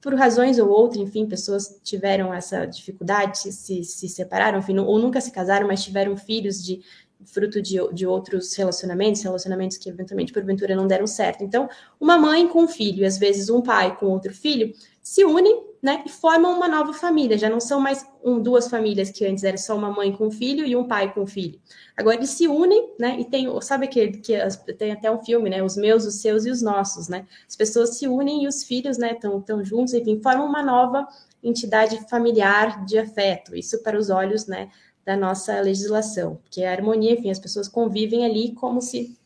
[0.00, 5.20] por razões ou outras, enfim, pessoas tiveram essa dificuldade, se, se separaram, enfim, ou nunca
[5.20, 6.82] se casaram, mas tiveram filhos de
[7.24, 11.44] fruto de, de outros relacionamentos, relacionamentos que eventualmente, porventura, não deram certo.
[11.44, 11.68] Então,
[12.00, 15.72] uma mãe com um filho, e às vezes um pai com outro filho, se unem
[15.82, 17.36] né, e formam uma nova família.
[17.36, 20.64] Já não são mais um, duas famílias que antes era só uma mãe com filho
[20.64, 21.60] e um pai com filho.
[21.96, 23.18] Agora eles se unem, né?
[23.18, 24.38] E tem, sabe que, que
[24.78, 25.60] tem até um filme, né?
[25.60, 27.26] Os meus, os seus e os nossos, né?
[27.48, 29.12] As pessoas se unem e os filhos, né?
[29.12, 31.06] Estão tão juntos, enfim, formam uma nova
[31.42, 33.56] entidade familiar de afeto.
[33.56, 34.70] Isso para os olhos, né?
[35.04, 39.18] Da nossa legislação, que é a harmonia, enfim, as pessoas convivem ali como se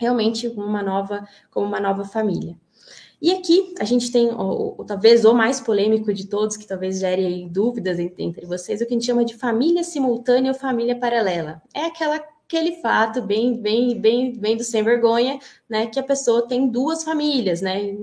[0.00, 2.56] realmente uma nova, como uma nova família.
[3.22, 6.98] E aqui a gente tem, o, o, talvez o mais polêmico de todos, que talvez
[6.98, 10.98] gere dúvidas entre, entre vocês, o que a gente chama de família simultânea ou família
[10.98, 11.62] paralela.
[11.72, 12.20] É aquela
[12.52, 17.02] aquele fato bem, bem, bem, bem do sem vergonha, né, que a pessoa tem duas
[17.02, 17.96] famílias, né,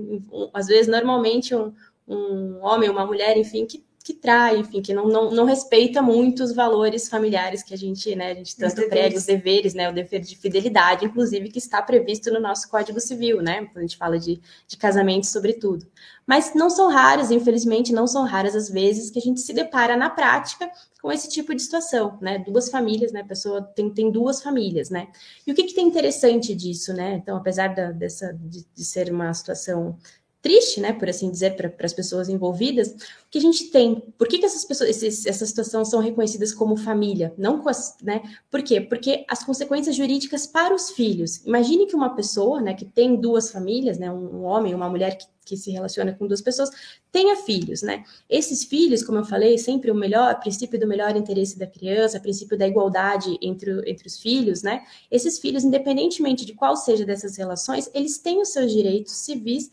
[0.52, 1.72] às vezes normalmente um,
[2.08, 6.42] um homem, uma mulher, enfim, que que trai, enfim, que não, não, não respeita muito
[6.42, 9.94] os valores familiares que a gente, né, a gente tanto prega, os deveres, né, o
[9.94, 13.96] dever de fidelidade, inclusive, que está previsto no nosso Código Civil, né, quando a gente
[13.96, 15.86] fala de, de casamento, sobretudo.
[16.26, 19.96] Mas não são raras, infelizmente, não são raras as vezes que a gente se depara
[19.96, 20.68] na prática
[21.00, 24.90] com esse tipo de situação, né, duas famílias, né, a pessoa tem, tem duas famílias,
[24.90, 25.06] né,
[25.46, 29.12] e o que que tem interessante disso, né, então, apesar da, dessa, de, de ser
[29.12, 29.96] uma situação
[30.42, 34.26] triste, né, por assim dizer, para as pessoas envolvidas, o que a gente tem, por
[34.26, 37.34] que, que essas pessoas, esses, essas situações são reconhecidas como família?
[37.36, 38.80] Não com as, né, por quê?
[38.80, 41.44] Porque as consequências jurídicas para os filhos.
[41.44, 45.18] Imagine que uma pessoa, né, que tem duas famílias, né, um, um homem, uma mulher
[45.18, 46.70] que, que se relaciona com duas pessoas,
[47.10, 48.04] tenha filhos, né?
[48.28, 52.56] Esses filhos, como eu falei, sempre o melhor, princípio do melhor interesse da criança, princípio
[52.56, 54.84] da igualdade entre, entre os filhos, né?
[55.10, 59.70] Esses filhos, independentemente de qual seja dessas relações, eles têm os seus direitos civis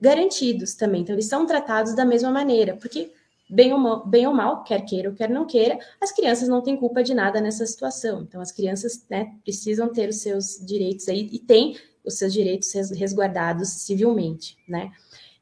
[0.00, 1.02] garantidos também.
[1.02, 3.12] Então, eles são tratados da mesma maneira, porque,
[3.48, 6.62] bem ou, mal, bem ou mal, quer queira ou quer não queira, as crianças não
[6.62, 8.22] têm culpa de nada nessa situação.
[8.22, 12.72] Então, as crianças né, precisam ter os seus direitos aí, e tem os seus direitos
[12.92, 14.90] resguardados civilmente, né?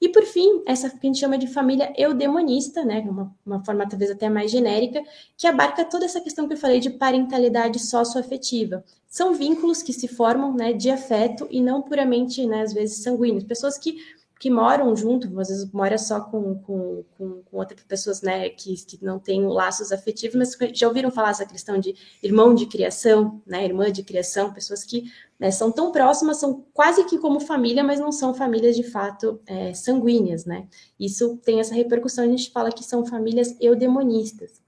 [0.00, 3.88] E por fim, essa que a gente chama de família eudemonista, né, uma, uma forma
[3.88, 5.02] talvez até mais genérica,
[5.36, 8.84] que abarca toda essa questão que eu falei de parentalidade socioafetiva.
[9.08, 13.44] São vínculos que se formam, né, de afeto e não puramente, né, às vezes sanguíneos.
[13.44, 13.96] Pessoas que
[14.38, 18.74] que moram junto, às vezes mora só com, com, com, com outras pessoas, né, que,
[18.84, 23.40] que não têm laços afetivos, mas já ouviram falar essa questão de irmão de criação,
[23.46, 25.10] né, irmã de criação, pessoas que
[25.40, 29.40] né, são tão próximas, são quase que como família, mas não são famílias de fato
[29.46, 30.68] é, sanguíneas, né,
[31.00, 34.65] isso tem essa repercussão, a gente fala que são famílias eudemonistas.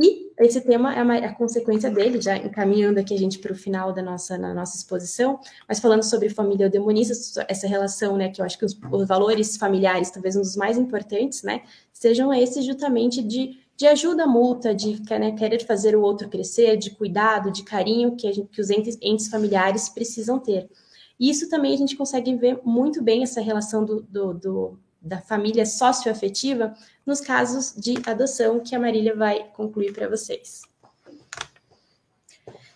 [0.00, 3.56] E esse tema é a, a consequência dele, já encaminhando aqui a gente para o
[3.56, 8.40] final da nossa, na nossa exposição, mas falando sobre família demonista, essa relação, né, que
[8.40, 12.64] eu acho que os, os, valores familiares, talvez um dos mais importantes, né, sejam esses
[12.64, 17.64] justamente de, de ajuda mútua, de né, querer fazer o outro crescer, de cuidado, de
[17.64, 20.70] carinho que, gente, que os entes, entes familiares precisam ter.
[21.18, 25.20] E isso também a gente consegue ver muito bem essa relação do, do, do da
[25.20, 26.74] família socioafetiva
[27.08, 30.62] nos casos de adoção que a Marília vai concluir para vocês.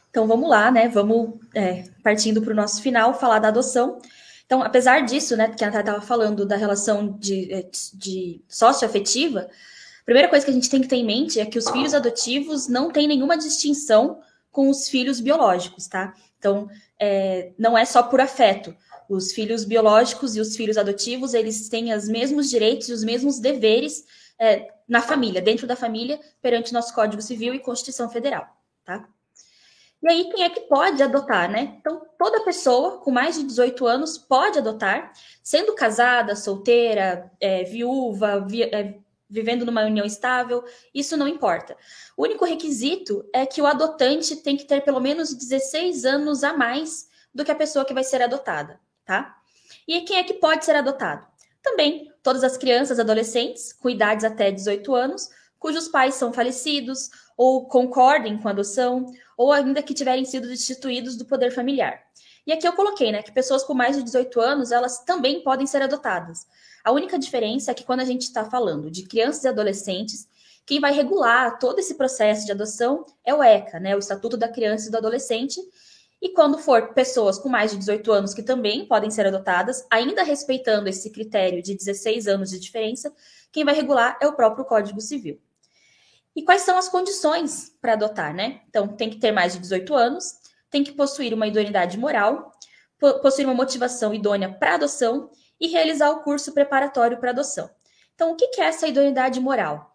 [0.09, 0.89] Então vamos lá, né?
[0.89, 4.01] Vamos é, partindo para o nosso final, falar da adoção.
[4.47, 9.41] Então, apesar disso, né, que a Natália estava falando da relação de, é, de socioafetiva,
[9.41, 11.95] a primeira coisa que a gente tem que ter em mente é que os filhos
[11.95, 14.21] adotivos não têm nenhuma distinção
[14.51, 16.15] com os filhos biológicos, tá?
[16.39, 16.69] Então,
[16.99, 18.75] é, não é só por afeto.
[19.09, 23.39] Os filhos biológicos e os filhos adotivos, eles têm os mesmos direitos e os mesmos
[23.39, 24.05] deveres
[24.43, 28.45] é, na família, dentro da família, perante nosso Código Civil e Constituição Federal,
[28.85, 29.09] tá?
[30.03, 31.77] E aí, quem é que pode adotar, né?
[31.79, 35.13] Então, toda pessoa com mais de 18 anos pode adotar,
[35.45, 38.99] sendo casada, solteira, é, viúva, vi, é,
[39.31, 41.77] vivendo numa união estável, isso não importa.
[42.17, 46.53] O único requisito é que o adotante tem que ter pelo menos 16 anos a
[46.53, 49.37] mais do que a pessoa que vai ser adotada, tá?
[49.87, 51.25] E quem é que pode ser adotado?
[51.63, 57.67] Também todas as crianças adolescentes com idades até 18 anos, cujos pais são falecidos ou
[57.67, 59.07] concordem com a adoção,
[59.37, 62.01] ou ainda que tiverem sido destituídos do poder familiar.
[62.47, 65.67] E aqui eu coloquei, né, que pessoas com mais de 18 anos, elas também podem
[65.67, 66.47] ser adotadas.
[66.85, 70.29] A única diferença é que quando a gente está falando de crianças e adolescentes,
[70.67, 74.49] quem vai regular todo esse processo de adoção é o ECA, né, o Estatuto da
[74.49, 75.61] Criança e do Adolescente,
[76.23, 80.23] e quando for pessoas com mais de 18 anos que também podem ser adotadas, ainda
[80.23, 83.13] respeitando esse critério de 16 anos de diferença,
[83.51, 85.41] quem vai regular é o próprio Código Civil.
[86.37, 88.61] E quais são as condições para adotar, né?
[88.69, 90.35] Então, tem que ter mais de 18 anos,
[90.71, 92.53] tem que possuir uma idoneidade moral,
[93.21, 95.29] possuir uma motivação idônea para adoção
[95.61, 97.69] e realizar o curso preparatório para adoção.
[98.15, 99.92] Então, o que é essa idoneidade moral?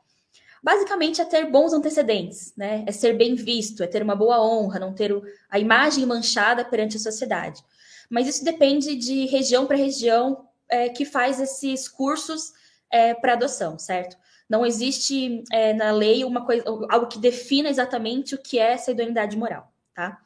[0.67, 2.83] Basicamente é ter bons antecedentes, né?
[2.85, 5.13] É ser bem visto, é ter uma boa honra, não ter
[5.49, 7.63] a imagem manchada perante a sociedade.
[8.09, 12.51] Mas isso depende de região para região é, que faz esses cursos
[12.91, 14.17] é, para adoção, certo?
[14.49, 18.91] Não existe é, na lei uma coisa, algo que defina exatamente o que é essa
[18.91, 20.19] idoneidade moral, tá?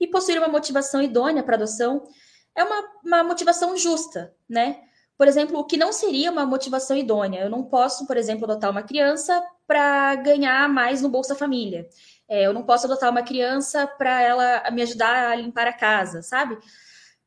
[0.00, 2.08] E possuir uma motivação idônea para adoção
[2.56, 4.80] é uma, uma motivação justa, né?
[5.16, 7.40] Por exemplo, o que não seria uma motivação idônea?
[7.40, 11.88] Eu não posso, por exemplo, adotar uma criança para ganhar mais no Bolsa Família.
[12.28, 16.22] É, eu não posso adotar uma criança para ela me ajudar a limpar a casa,
[16.22, 16.58] sabe?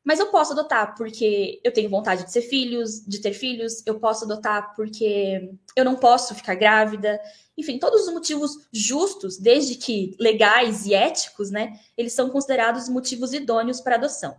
[0.04, 3.98] Mas eu posso adotar porque eu tenho vontade de ser filhos, de ter filhos, eu
[3.98, 7.20] posso adotar porque eu não posso ficar grávida.
[7.56, 11.78] Enfim, todos os motivos justos, desde que legais e éticos, né?
[11.96, 14.36] Eles são considerados motivos idôneos para adoção.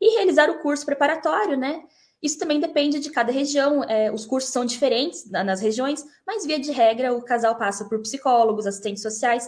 [0.00, 1.82] E realizar o curso preparatório, né?
[2.24, 6.58] Isso também depende de cada região, é, os cursos são diferentes nas regiões, mas via
[6.58, 9.46] de regra o casal passa por psicólogos, assistentes sociais,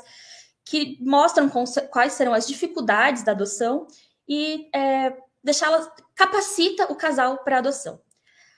[0.62, 1.50] que mostram
[1.90, 3.86] quais serão as dificuldades da adoção
[4.28, 7.98] e é, deixá-la capacita o casal para adoção.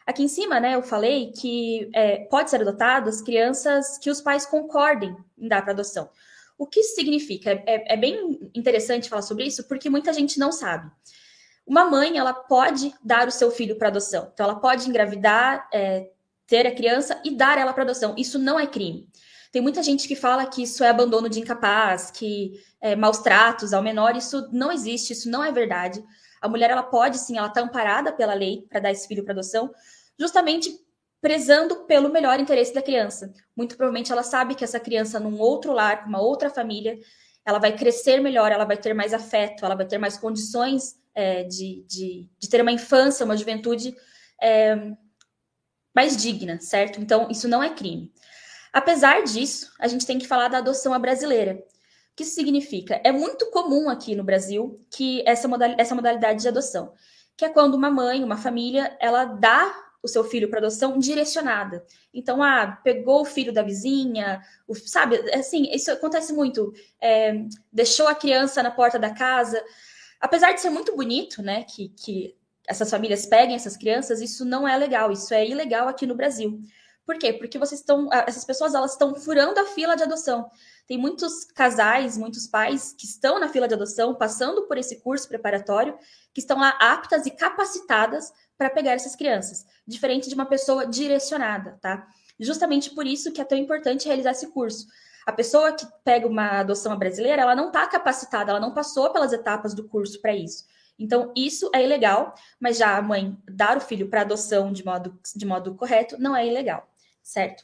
[0.04, 4.20] Aqui em cima, né, eu falei que é, pode ser adotado as crianças que os
[4.20, 6.10] pais concordem em dar para adoção.
[6.58, 7.52] O que isso significa?
[7.64, 10.90] É, é, bem interessante falar sobre isso, porque muita gente não sabe.
[11.68, 14.30] Uma mãe, ela pode dar o seu filho para adoção.
[14.32, 16.08] Então, ela pode engravidar, é,
[16.46, 18.14] ter a criança e dar ela para adoção.
[18.16, 19.06] Isso não é crime.
[19.52, 23.74] Tem muita gente que fala que isso é abandono de incapaz, que é maus tratos
[23.74, 24.16] ao menor.
[24.16, 26.02] Isso não existe, isso não é verdade.
[26.40, 29.34] A mulher, ela pode sim, ela está amparada pela lei para dar esse filho para
[29.34, 29.70] adoção,
[30.18, 30.74] justamente
[31.20, 33.30] prezando pelo melhor interesse da criança.
[33.54, 36.98] Muito provavelmente ela sabe que essa criança, num outro lar, uma outra família,
[37.44, 41.42] ela vai crescer melhor, ela vai ter mais afeto, ela vai ter mais condições é,
[41.42, 43.92] de, de, de, ter uma infância, uma juventude
[44.40, 44.92] é,
[45.92, 47.00] mais digna, certo?
[47.00, 48.12] Então, isso não é crime.
[48.72, 51.54] Apesar disso, a gente tem que falar da adoção à brasileira.
[52.12, 53.00] O que isso significa?
[53.02, 56.92] É muito comum aqui no Brasil que essa, modalidade, essa modalidade de adoção,
[57.36, 61.84] que é quando uma mãe, uma família, ela dá o seu filho para adoção direcionada.
[62.14, 65.16] Então, ah, pegou o filho da vizinha, o, sabe?
[65.34, 66.72] Assim, isso acontece muito.
[67.00, 69.60] É, deixou a criança na porta da casa.
[70.20, 74.66] Apesar de ser muito bonito, né, que, que essas famílias peguem essas crianças, isso não
[74.66, 76.60] é legal, isso é ilegal aqui no Brasil.
[77.06, 77.32] Por quê?
[77.32, 80.50] Porque vocês estão, essas pessoas elas estão furando a fila de adoção.
[80.86, 85.26] Tem muitos casais, muitos pais que estão na fila de adoção, passando por esse curso
[85.26, 85.96] preparatório,
[86.34, 91.78] que estão lá aptas e capacitadas para pegar essas crianças, diferente de uma pessoa direcionada,
[91.80, 92.06] tá?
[92.38, 94.86] Justamente por isso que é tão importante realizar esse curso.
[95.28, 99.30] A pessoa que pega uma adoção brasileira, ela não está capacitada, ela não passou pelas
[99.30, 100.64] etapas do curso para isso.
[100.98, 105.20] Então, isso é ilegal, mas já a mãe dar o filho para adoção de modo,
[105.36, 106.88] de modo correto não é ilegal,
[107.22, 107.62] certo?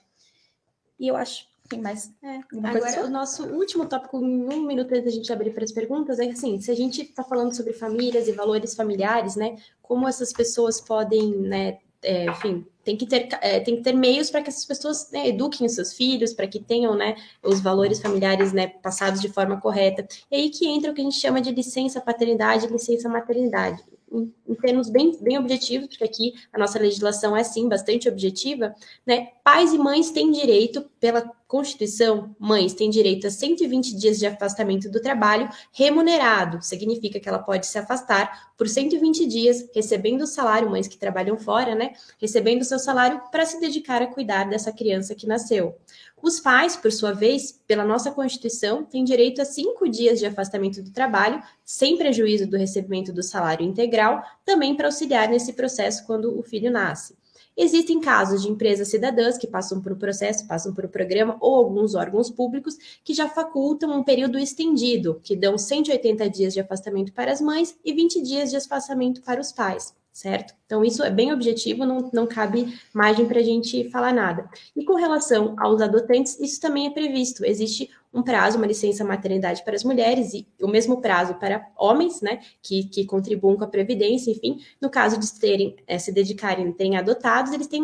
[1.00, 2.12] E eu acho tem mais.
[2.22, 5.72] É, Agora, o nosso último tópico, em um minuto antes da gente abrir para as
[5.72, 9.56] perguntas, é assim: se a gente está falando sobre famílias e valores familiares, né?
[9.80, 11.78] Como essas pessoas podem, né?
[12.04, 15.28] É, enfim, tem que ter, é, tem que ter meios para que essas pessoas né,
[15.28, 19.60] eduquem os seus filhos, para que tenham né, os valores familiares né, passados de forma
[19.60, 20.06] correta.
[20.30, 23.82] E aí que entra o que a gente chama de licença paternidade e licença maternidade
[24.14, 28.74] em, termos bem, bem objetivos, porque aqui a nossa legislação é sim bastante objetiva,
[29.04, 29.28] né?
[29.42, 34.90] Pais e mães têm direito, pela Constituição, mães têm direito a 120 dias de afastamento
[34.90, 36.60] do trabalho remunerado.
[36.60, 41.38] Significa que ela pode se afastar por 120 dias, recebendo o salário, mães que trabalham
[41.38, 41.92] fora, né?
[42.18, 45.76] Recebendo o seu salário para se dedicar a cuidar dessa criança que nasceu.
[46.20, 50.82] Os pais, por sua vez, pela nossa Constituição, têm direito a cinco dias de afastamento
[50.82, 56.36] do trabalho, sem prejuízo do recebimento do salário integral, também para auxiliar nesse processo quando
[56.36, 57.14] o filho nasce.
[57.56, 61.54] Existem casos de empresas cidadãs que passam por um processo, passam por um programa ou
[61.54, 67.12] alguns órgãos públicos que já facultam um período estendido, que dão 180 dias de afastamento
[67.12, 70.54] para as mães e 20 dias de afastamento para os pais certo?
[70.64, 74.48] Então, isso é bem objetivo, não, não cabe margem para a gente falar nada.
[74.74, 77.44] E com relação aos adotantes, isso também é previsto.
[77.44, 82.20] Existe um prazo, uma licença maternidade para as mulheres e o mesmo prazo para homens,
[82.22, 84.60] né, que, que contribuam com a previdência, enfim.
[84.80, 87.82] No caso de terem, é, se dedicarem, terem adotados, eles têm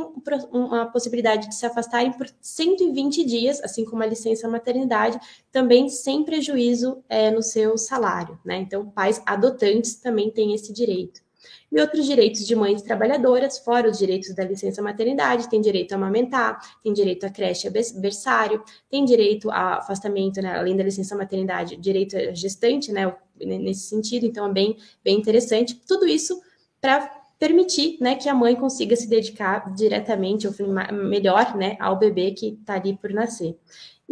[0.53, 5.19] uma possibilidade de se afastarem por 120 dias, assim como a licença maternidade,
[5.51, 8.59] também sem prejuízo é, no seu salário, né?
[8.59, 11.29] Então, pais adotantes também têm esse direito
[11.71, 15.97] e outros direitos de mães trabalhadoras, fora os direitos da licença maternidade, tem direito a
[15.97, 21.77] amamentar, tem direito a creche berçário, tem direito a afastamento, né, além da licença maternidade,
[21.77, 25.75] direito a gestante, né, nesse sentido, então é bem, bem interessante.
[25.87, 26.41] Tudo isso
[26.81, 30.55] para permitir né, que a mãe consiga se dedicar diretamente, ou
[30.93, 33.57] melhor, né, ao bebê que está ali por nascer.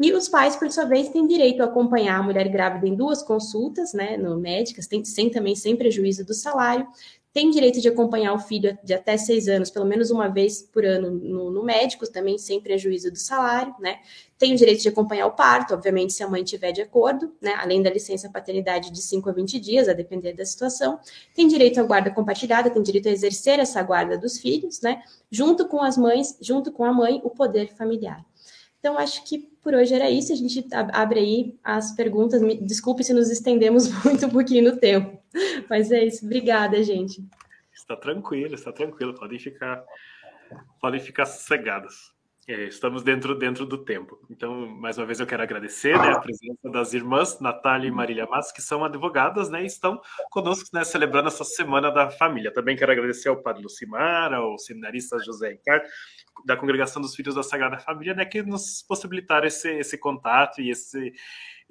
[0.01, 3.21] E os pais, por sua vez, têm direito a acompanhar a mulher grávida em duas
[3.21, 6.87] consultas, né, no médicas, tem, sem também sem prejuízo do salário,
[7.33, 10.85] tem direito de acompanhar o filho de até seis anos, pelo menos uma vez por
[10.85, 13.99] ano no, no, médico, também sem prejuízo do salário, né?
[14.39, 17.55] Tem o direito de acompanhar o parto, obviamente, se a mãe tiver de acordo, né?
[17.59, 20.99] Além da licença paternidade de 5 a 20 dias, a depender da situação.
[21.35, 25.03] Tem direito à guarda compartilhada, tem direito a exercer essa guarda dos filhos, né?
[25.31, 28.25] Junto com as mães, junto com a mãe, o poder familiar.
[28.79, 30.33] Então, acho que por hoje era isso.
[30.33, 32.41] A gente abre aí as perguntas.
[32.63, 35.18] Desculpe se nos estendemos muito um pouquinho no tempo.
[35.69, 36.25] Mas é isso.
[36.25, 37.25] Obrigada, gente.
[37.73, 39.15] Está tranquilo, está tranquilo.
[39.15, 39.85] Podem ficar,
[40.81, 42.13] podem ficar sossegadas.
[42.49, 44.19] É, estamos dentro, dentro do tempo.
[44.31, 48.25] Então, mais uma vez, eu quero agradecer né, a presença das irmãs Natália e Marília
[48.25, 50.01] Matos, que são advogadas né, e estão
[50.31, 52.51] conosco né, celebrando essa Semana da Família.
[52.51, 55.87] Também quero agradecer ao padre Lucimar, ao seminarista José Ricardo,
[56.47, 60.71] da Congregação dos Filhos da Sagrada Família, né, que nos possibilitaram esse, esse contato e
[60.71, 61.13] esse,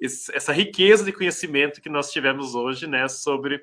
[0.00, 3.56] essa riqueza de conhecimento que nós tivemos hoje, né, sobre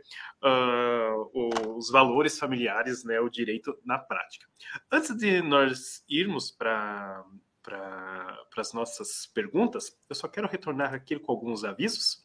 [0.43, 4.45] uh, os valores familiares, né, o direito na prática.
[4.91, 7.23] Antes de nós irmos para
[7.65, 12.23] para as nossas perguntas, eu só quero retornar aqui com alguns avisos.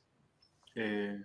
[0.76, 1.18] É,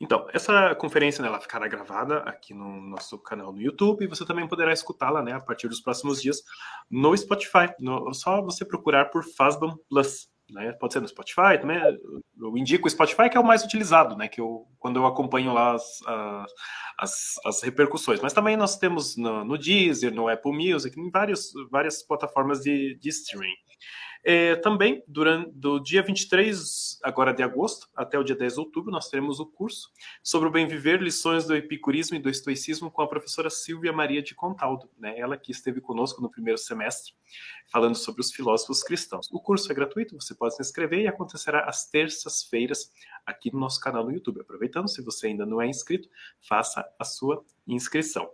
[0.00, 4.24] então, essa conferência né, ela ficará gravada aqui no nosso canal no YouTube e você
[4.24, 6.42] também poderá escutá-la né, a partir dos próximos dias
[6.90, 7.68] no Spotify.
[7.80, 10.30] No, só você procurar por Fazbam Plus.
[10.50, 10.72] Né?
[10.72, 11.78] Pode ser no Spotify também.
[12.40, 14.28] Eu indico o Spotify, que é o mais utilizado, né?
[14.28, 16.00] Que eu, quando eu acompanho lá as,
[16.98, 18.20] as, as repercussões.
[18.20, 22.98] Mas também nós temos no, no Deezer, no Apple Music, em várias, várias plataformas de,
[22.98, 23.54] de streaming.
[24.24, 28.90] É, também, durante do dia 23 agora de agosto até o dia 10 de outubro,
[28.90, 29.90] nós teremos o curso
[30.22, 34.22] sobre o bem viver, lições do epicurismo e do estoicismo com a professora Silvia Maria
[34.22, 35.18] de Contaldo, né?
[35.18, 37.12] ela que esteve conosco no primeiro semestre,
[37.70, 39.28] falando sobre os filósofos cristãos.
[39.32, 42.92] O curso é gratuito, você pode se inscrever e acontecerá às terças-feiras
[43.24, 44.40] aqui no nosso canal no YouTube.
[44.40, 46.08] Aproveitando, se você ainda não é inscrito,
[46.40, 48.28] faça a sua inscrição.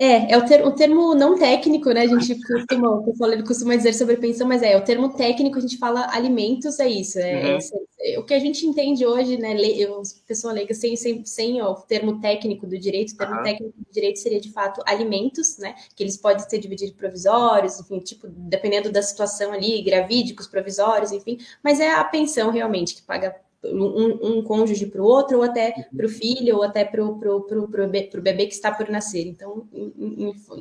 [0.00, 2.02] É, é o, ter, o termo não técnico, né?
[2.02, 5.60] A gente costuma, o pessoal costuma dizer sobre pensão, mas é, o termo técnico, a
[5.60, 7.18] gente fala alimentos, é isso.
[7.18, 7.58] É, uhum.
[7.98, 9.54] é, é o que a gente entende hoje, né?
[9.54, 13.34] Le, eu, pessoa leiga, sem, sem, sem ó, o termo técnico do direito, o termo
[13.34, 13.42] uhum.
[13.42, 15.74] técnico do direito seria de fato alimentos, né?
[15.96, 21.38] Que eles podem ser divididos provisórios, enfim, tipo, dependendo da situação ali, gravídicos, provisórios, enfim,
[21.62, 23.34] mas é a pensão realmente que paga
[23.64, 25.96] um, um cônjuge para o outro, ou até uhum.
[25.96, 29.26] para o filho, ou até para o bebê que está por nascer.
[29.26, 29.68] Então,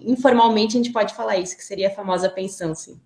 [0.03, 2.99] informalmente, a gente pode falar isso, que seria a famosa pensão, sim.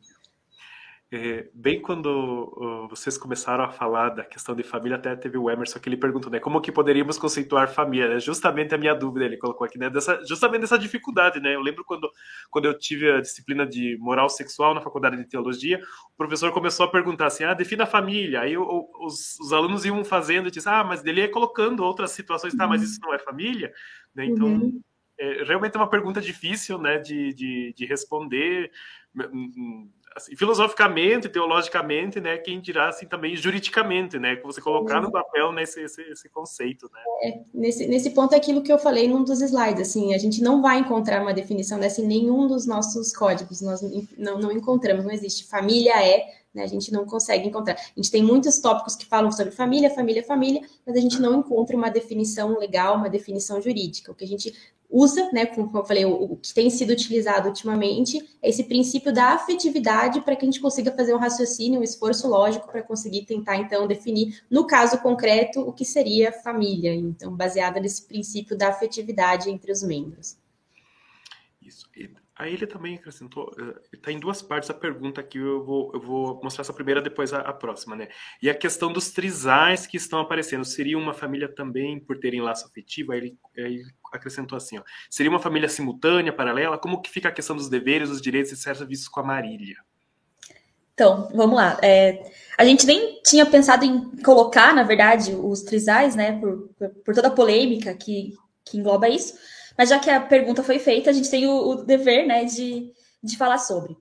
[1.13, 5.49] É, bem quando uh, vocês começaram a falar da questão de família, até teve o
[5.49, 8.13] Emerson que ele perguntou, né, como que poderíamos conceituar família?
[8.13, 11.59] É justamente a minha dúvida, ele colocou aqui, né, dessa, justamente dessa dificuldade, né, eu
[11.59, 12.09] lembro quando,
[12.49, 15.81] quando eu tive a disciplina de moral sexual na faculdade de teologia,
[16.13, 20.05] o professor começou a perguntar assim, ah, defina a família, aí os, os, alunos iam
[20.05, 23.19] fazendo e disse, ah, mas ele ia colocando outras situações, tá, mas isso não é
[23.19, 23.73] família?
[24.15, 24.81] Né, então, uhum.
[25.19, 28.71] é, realmente é uma pergunta difícil, né, de, de, de responder,
[29.13, 35.01] hum, hum, assim, filosoficamente, teologicamente, né, quem dirá assim também juridicamente, né, que você colocar
[35.01, 36.99] no papel nesse né, esse, esse conceito, né.
[37.23, 40.41] É, nesse, nesse ponto é aquilo que eu falei num dos slides, assim, a gente
[40.41, 43.81] não vai encontrar uma definição dessa em nenhum dos nossos códigos, nós
[44.17, 45.47] não, não encontramos, não existe.
[45.47, 47.75] Família é, né, a gente não consegue encontrar.
[47.75, 51.39] A gente tem muitos tópicos que falam sobre família, família, família, mas a gente não
[51.39, 54.11] encontra uma definição legal, uma definição jurídica.
[54.11, 54.53] O que a gente
[54.91, 59.13] usa, né, como eu falei, o, o, que tem sido utilizado ultimamente é esse princípio
[59.13, 63.23] da afetividade para que a gente consiga fazer um raciocínio, um esforço lógico para conseguir
[63.25, 68.69] tentar, então, definir, no caso concreto, o que seria família, então, baseada nesse princípio da
[68.69, 70.40] afetividade entre os membros.
[72.41, 73.51] Aí ele também acrescentou,
[73.93, 76.99] está eh, em duas partes a pergunta que eu vou, eu vou mostrar essa primeira,
[76.99, 78.07] depois a, a, próxima, né?
[78.41, 82.65] E a questão dos trisais que estão aparecendo, seria uma família também por terem laço
[82.65, 83.11] afetivo?
[83.11, 86.79] Aí ele, aí ele acrescentou assim, ó, seria uma família simultânea, paralela?
[86.79, 89.75] Como que fica a questão dos deveres, dos direitos, etc., vistos com a Marília?
[90.95, 91.77] Então, vamos lá.
[91.79, 92.27] É,
[92.57, 96.71] a gente nem tinha pensado em colocar, na verdade, os trisais, né, por,
[97.05, 98.33] por toda a polêmica que,
[98.65, 99.35] que engloba isso,
[99.81, 102.93] mas já que a pergunta foi feita, a gente tem o, o dever, né, de,
[103.23, 103.97] de falar sobre.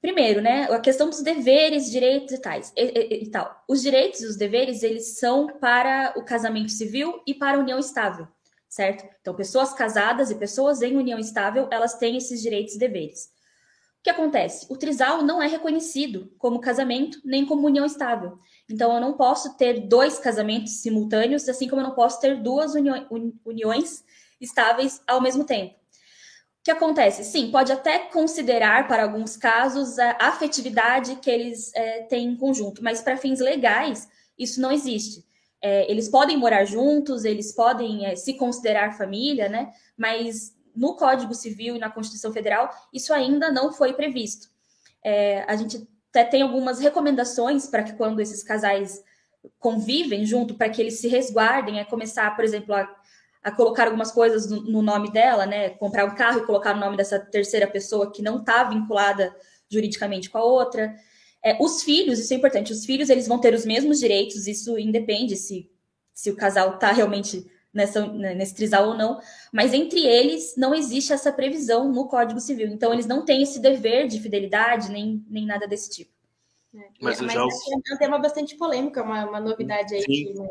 [0.00, 3.60] Primeiro, né, a questão dos deveres, direitos e, tais, e, e, e, tal.
[3.66, 7.76] Os direitos e os deveres, eles são para o casamento civil e para a união
[7.76, 8.28] estável,
[8.68, 9.04] certo?
[9.20, 13.30] Então, pessoas casadas e pessoas em união estável, elas têm esses direitos e deveres.
[13.98, 14.64] O que acontece?
[14.70, 18.38] O trisal não é reconhecido como casamento nem como união estável.
[18.70, 22.74] Então, eu não posso ter dois casamentos simultâneos, assim como eu não posso ter duas
[23.44, 24.04] uniões
[24.40, 25.74] estáveis ao mesmo tempo.
[25.74, 27.24] O que acontece?
[27.24, 32.82] Sim, pode até considerar, para alguns casos, a afetividade que eles é, têm em conjunto,
[32.82, 35.24] mas para fins legais, isso não existe.
[35.62, 39.72] É, eles podem morar juntos, eles podem é, se considerar família, né?
[39.96, 44.48] Mas no Código Civil e na Constituição Federal, isso ainda não foi previsto.
[45.02, 49.02] É, a gente até tem algumas recomendações para que quando esses casais
[49.58, 52.88] convivem junto, para que eles se resguardem, é começar, por exemplo, a
[53.42, 55.70] a colocar algumas coisas no, no, nome dela, né?
[55.70, 59.34] Comprar um carro e colocar o nome dessa terceira pessoa que não está vinculada
[59.68, 60.94] juridicamente com a outra.
[61.42, 64.78] É, os filhos, isso é importante, os filhos eles vão ter os mesmos direitos, isso
[64.78, 65.70] independe se,
[66.12, 69.18] se o casal está realmente nessa, né, nesse trisal ou não,
[69.52, 72.68] mas entre eles não existe essa previsão no Código Civil.
[72.68, 76.12] Então, eles não têm esse dever de fidelidade, nem, nem nada desse tipo.
[76.74, 77.40] É, mas, mas já...
[77.40, 80.06] é um tema bastante polêmico, é uma, uma novidade aí Sim.
[80.06, 80.48] que né,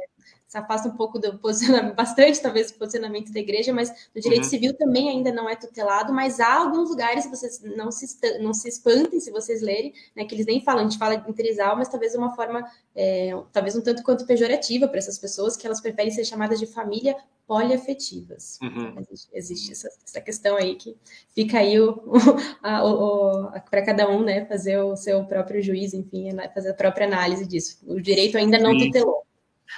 [0.50, 4.46] se afasta um pouco do posicionamento, bastante talvez do posicionamento da igreja, mas o direito
[4.46, 4.50] uhum.
[4.50, 8.68] civil também ainda não é tutelado, mas há alguns lugares, vocês não se, não se
[8.68, 11.88] espantem se vocês lerem, né, que eles nem falam, a gente fala de interizal, mas
[11.88, 16.10] talvez uma forma, é, talvez um tanto quanto pejorativa para essas pessoas, que elas preferem
[16.10, 18.58] ser chamadas de família poliafetivas.
[18.60, 18.96] Uhum.
[19.00, 20.98] Existe, existe essa, essa, questão aí que
[21.36, 22.02] fica aí o,
[22.66, 27.06] o, o para cada um, né, fazer o seu próprio juízo, enfim, fazer a própria
[27.06, 27.78] análise disso.
[27.86, 28.88] O direito ainda não Sim.
[28.88, 29.29] tutelou.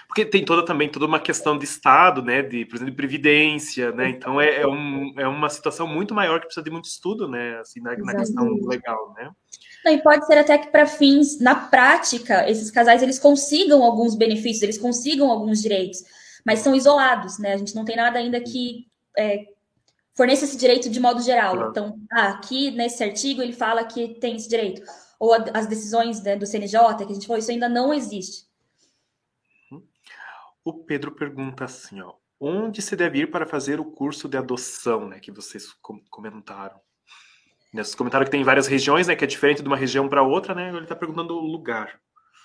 [0.07, 2.41] Porque tem toda também toda uma questão de Estado, né?
[2.41, 4.09] De, por exemplo, de previdência, né?
[4.09, 7.59] Então é, é, um, é uma situação muito maior que precisa de muito estudo, né?
[7.59, 9.31] Assim, na, na questão legal, né?
[9.83, 14.15] Não, e pode ser até que para fins, na prática, esses casais eles consigam alguns
[14.15, 16.03] benefícios, eles consigam alguns direitos,
[16.45, 17.53] mas são isolados, né?
[17.53, 18.87] A gente não tem nada ainda que
[19.17, 19.45] é,
[20.13, 21.55] forneça esse direito de modo geral.
[21.55, 21.69] Claro.
[21.71, 24.81] Então, ah, aqui nesse artigo ele fala que tem esse direito.
[25.19, 28.50] Ou a, as decisões né, do CNJ, que a gente falou, isso ainda não existe.
[30.63, 35.07] O Pedro pergunta assim, ó, onde se deve ir para fazer o curso de adoção,
[35.09, 35.67] né, que vocês
[36.09, 36.79] comentaram?
[37.73, 40.53] Vocês comentaram que tem várias regiões, né, que é diferente de uma região para outra,
[40.53, 40.69] né?
[40.69, 41.99] Ele está perguntando o lugar.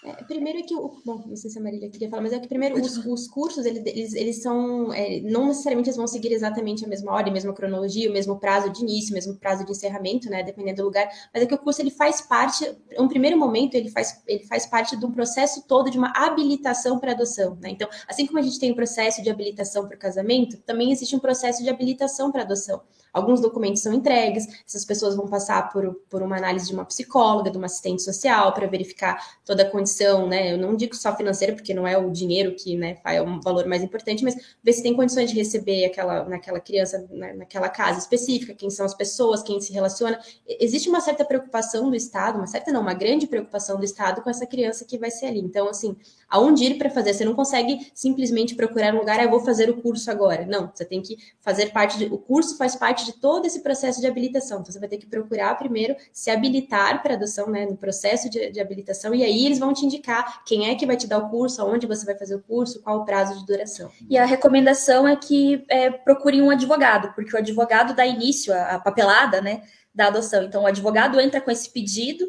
[0.05, 2.39] É, primeiro é que, o, bom, não sei se a Marília queria falar, mas é
[2.39, 6.85] que primeiro os, os cursos, eles, eles, são, é, não necessariamente eles vão seguir exatamente
[6.85, 9.73] a mesma ordem, a mesma cronologia, o mesmo prazo de início, o mesmo prazo de
[9.73, 13.37] encerramento, né, dependendo do lugar, mas é que o curso, ele faz parte, um primeiro
[13.37, 17.57] momento, ele faz, ele faz parte de um processo todo de uma habilitação para adoção,
[17.61, 20.59] né, então, assim como a gente tem o um processo de habilitação para o casamento,
[20.59, 22.81] também existe um processo de habilitação para adoção.
[23.17, 27.51] Alguns documentos são entregues, essas pessoas vão passar por, por uma análise de uma psicóloga,
[27.51, 30.53] de uma assistente social, para verificar toda a condição, né?
[30.53, 33.67] Eu não digo só financeira, porque não é o dinheiro que né, é um valor
[33.67, 37.99] mais importante, mas ver se tem condições de receber aquela, naquela criança, na, naquela casa
[37.99, 40.21] específica, quem são as pessoas, quem se relaciona.
[40.47, 44.29] Existe uma certa preocupação do Estado, uma certa não, uma grande preocupação do Estado com
[44.29, 45.41] essa criança que vai ser ali.
[45.41, 45.97] Então, assim,
[46.29, 47.15] aonde ir para fazer?
[47.15, 50.45] Você não consegue simplesmente procurar um lugar, ah, eu vou fazer o curso agora.
[50.45, 52.07] Não, você tem que fazer parte de.
[52.07, 54.61] O curso faz parte de todo esse processo de habilitação.
[54.61, 58.51] Então, você vai ter que procurar primeiro se habilitar para adoção, né, no processo de,
[58.51, 61.31] de, habilitação, e aí eles vão te indicar quem é que vai te dar o
[61.31, 63.91] curso, aonde você vai fazer o curso, qual o prazo de duração.
[64.11, 68.79] E a recomendação é que é, procurem um advogado, porque o advogado dá início à
[68.79, 69.63] papelada, né,
[69.95, 70.43] da adoção.
[70.43, 72.27] Então, o advogado entra com esse pedido,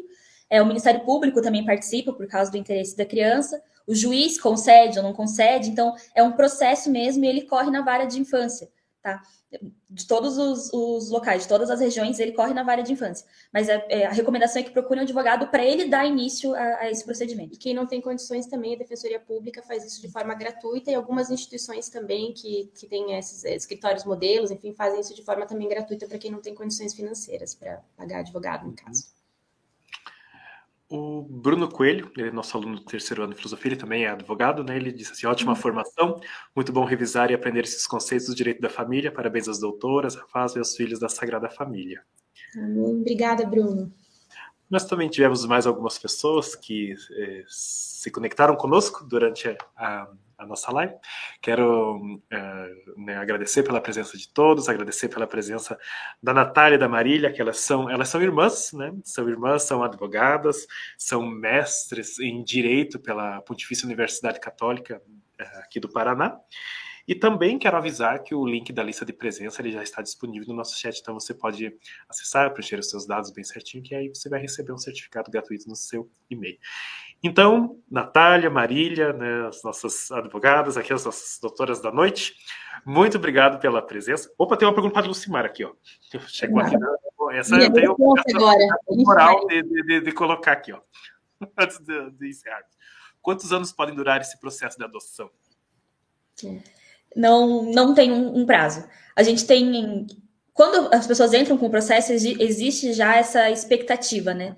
[0.48, 4.98] é, o Ministério Público também participa por causa do interesse da criança, o juiz concede
[4.98, 8.68] ou não concede, então é um processo mesmo e ele corre na vara de infância
[9.08, 9.22] tá?
[9.88, 13.26] De todos os, os, locais, de todas as regiões, ele corre na vara de infância.
[13.52, 16.80] Mas a, é, a recomendação é que procure um advogado para ele dar início a,
[16.80, 17.54] a, esse procedimento.
[17.54, 20.94] E quem não tem condições também, a Defensoria Pública faz isso de forma gratuita e
[20.94, 25.68] algumas instituições também que, que têm esses escritórios modelos, enfim, fazem isso de forma também
[25.68, 29.17] gratuita para quem não tem condições financeiras para pagar advogado, no caso.
[30.90, 34.08] O Bruno Coelho, ele é nosso aluno do terceiro ano de filosofia, ele também é
[34.08, 34.74] advogado, né?
[34.76, 35.56] Ele disse assim: ótima uhum.
[35.56, 36.18] formação,
[36.56, 39.12] muito bom revisar e aprender esses conceitos do direito da família.
[39.12, 42.02] Parabéns às doutoras, Rafael e aos filhos da Sagrada Família.
[42.56, 43.92] Obrigada, Bruno.
[44.70, 50.08] Nós também tivemos mais algumas pessoas que eh, se conectaram conosco durante a, a
[50.46, 50.94] nossa live.
[51.40, 55.78] Quero uh, né, agradecer pela presença de todos, agradecer pela presença
[56.22, 58.92] da Natália e da Marília, que elas são, elas são irmãs, né?
[59.04, 60.66] São irmãs, são advogadas,
[60.96, 66.38] são mestres em direito pela Pontifícia Universidade Católica uh, aqui do Paraná.
[67.08, 70.46] E também quero avisar que o link da lista de presença ele já está disponível
[70.48, 71.74] no nosso chat, então você pode
[72.06, 75.66] acessar, preencher os seus dados bem certinho, que aí você vai receber um certificado gratuito
[75.70, 76.58] no seu e-mail.
[77.22, 82.34] Então, Natália, Marília, né, as nossas advogadas, aqui as nossas doutoras da noite,
[82.86, 84.32] muito obrigado pela presença.
[84.38, 85.72] Opa, tem uma pergunta para a Lucimar aqui, ó.
[86.28, 86.76] Chegou aqui.
[86.76, 86.86] Né?
[87.32, 90.80] Essa eu tenho a moral de, de, de, colocar aqui, ó,
[91.58, 92.62] antes de, de encerrar.
[93.20, 95.30] Quantos anos podem durar esse processo de adoção?
[97.14, 98.88] Não, não tem um, um prazo.
[99.16, 100.06] A gente tem
[100.58, 104.56] quando as pessoas entram com o processo, existe já essa expectativa, né?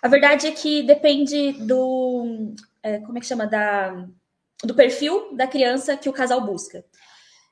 [0.00, 2.54] A verdade é que depende do.
[2.80, 3.44] É, como é que chama?
[3.44, 4.06] Da,
[4.62, 6.84] do perfil da criança que o casal busca.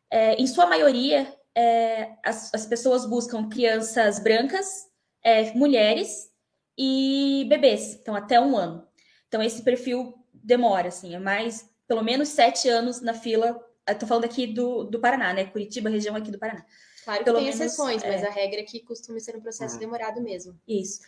[0.09, 4.69] É, em sua maioria, é, as, as, pessoas buscam crianças brancas,
[5.21, 6.31] é, mulheres
[6.79, 8.87] e bebês, então até um ano.
[9.27, 13.61] Então, esse perfil demora, assim, é mais pelo menos sete anos na fila.
[13.93, 15.45] Estou falando aqui do, do Paraná, né?
[15.45, 16.65] Curitiba, região aqui do Paraná.
[17.05, 18.11] Claro que Pelo tem menos, exceções, é...
[18.11, 19.81] mas a regra é que costuma ser um processo uhum.
[19.81, 20.59] demorado mesmo.
[20.67, 21.01] Isso.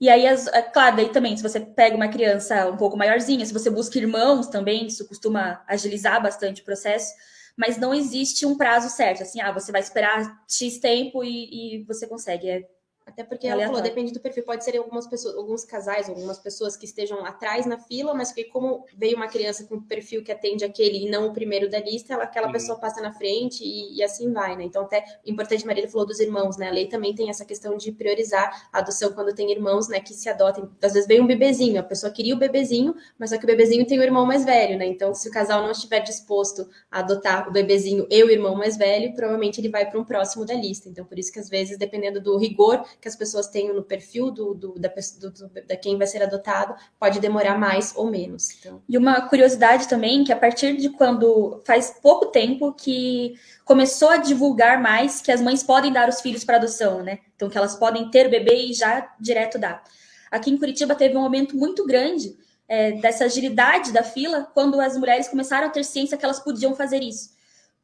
[0.00, 3.44] E aí, as, é claro, daí também, se você pega uma criança um pouco maiorzinha,
[3.44, 7.12] se você busca irmãos também, isso costuma agilizar bastante o processo,
[7.54, 11.84] mas não existe um prazo certo, assim, ah, você vai esperar X tempo e, e
[11.84, 12.48] você consegue.
[12.48, 12.62] É
[13.10, 14.44] até porque ela falou, depende do perfil.
[14.44, 18.44] Pode ser algumas pessoas, alguns casais, algumas pessoas que estejam atrás na fila, mas que
[18.44, 22.14] como veio uma criança com perfil que atende aquele e não o primeiro da lista,
[22.14, 22.52] aquela uhum.
[22.52, 24.62] pessoa passa na frente e, e, assim vai, né?
[24.62, 26.68] Então, até importante, Maria falou dos irmãos, né?
[26.68, 29.98] A lei também tem essa questão de priorizar a adoção quando tem irmãos, né?
[30.00, 30.68] Que se adotem.
[30.80, 33.84] Às vezes veio um bebezinho, a pessoa queria o bebezinho, mas só que o bebezinho
[33.86, 34.86] tem o irmão mais velho, né?
[34.86, 38.76] Então, se o casal não estiver disposto a adotar o bebezinho e o irmão mais
[38.76, 40.88] velho, provavelmente ele vai para um próximo da lista.
[40.88, 44.30] Então, por isso que às vezes, dependendo do rigor que as pessoas tenham no perfil
[44.30, 48.50] do, do, da, do, da quem vai ser adotado, pode demorar mais ou menos.
[48.58, 48.82] Então.
[48.88, 53.34] E uma curiosidade também, que a partir de quando faz pouco tempo que
[53.64, 57.20] começou a divulgar mais que as mães podem dar os filhos para adoção, né?
[57.34, 59.82] Então que elas podem ter bebê e já direto dar.
[60.30, 62.36] Aqui em Curitiba teve um aumento muito grande
[62.68, 66.74] é, dessa agilidade da fila quando as mulheres começaram a ter ciência que elas podiam
[66.74, 67.39] fazer isso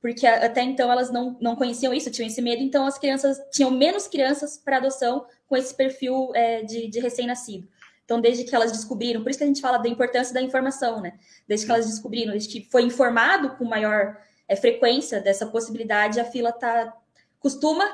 [0.07, 3.73] porque até então elas não, não conheciam isso, tinham esse medo, então as crianças tinham
[3.73, 7.67] menos crianças para adoção com esse perfil é, de, de recém-nascido.
[8.05, 11.01] Então, desde que elas descobriram, por isso que a gente fala da importância da informação,
[11.01, 11.19] né?
[11.49, 16.25] Desde que elas descobriram, desde que foi informado com maior é, frequência dessa possibilidade, a
[16.25, 16.97] fila tá
[17.41, 17.85] costuma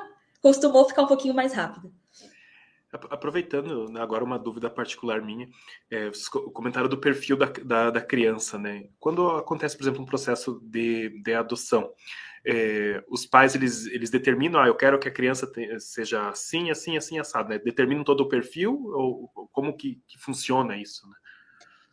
[0.43, 1.91] costumou ficar um pouquinho mais rápida.
[2.93, 5.49] Aproveitando né, agora uma dúvida particular minha,
[5.91, 8.89] é, o comentário do perfil da, da, da, criança, né?
[9.01, 11.91] Quando acontece, por exemplo, um processo de, de adoção,
[12.45, 16.71] é, os pais eles, eles determinam, ah, eu quero que a criança tenha, seja assim,
[16.71, 17.59] assim, assim, assado, né?
[17.59, 21.17] Determinam todo o perfil ou como que, que funciona isso, né?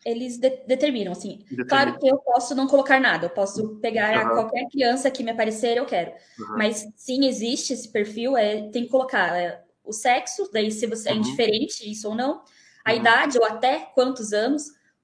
[0.05, 1.39] Eles de determinam, assim.
[1.39, 1.67] Determinam.
[1.67, 4.33] Claro que eu posso não colocar nada, eu posso pegar uhum.
[4.33, 6.11] qualquer criança que me aparecer, eu quero.
[6.39, 6.57] Uhum.
[6.57, 11.09] Mas sim, existe esse perfil, é, tem que colocar é, o sexo, daí se você
[11.09, 11.19] é uhum.
[11.19, 12.41] indiferente, isso ou não,
[12.85, 12.97] a uhum.
[12.97, 14.63] idade, ou até quantos anos,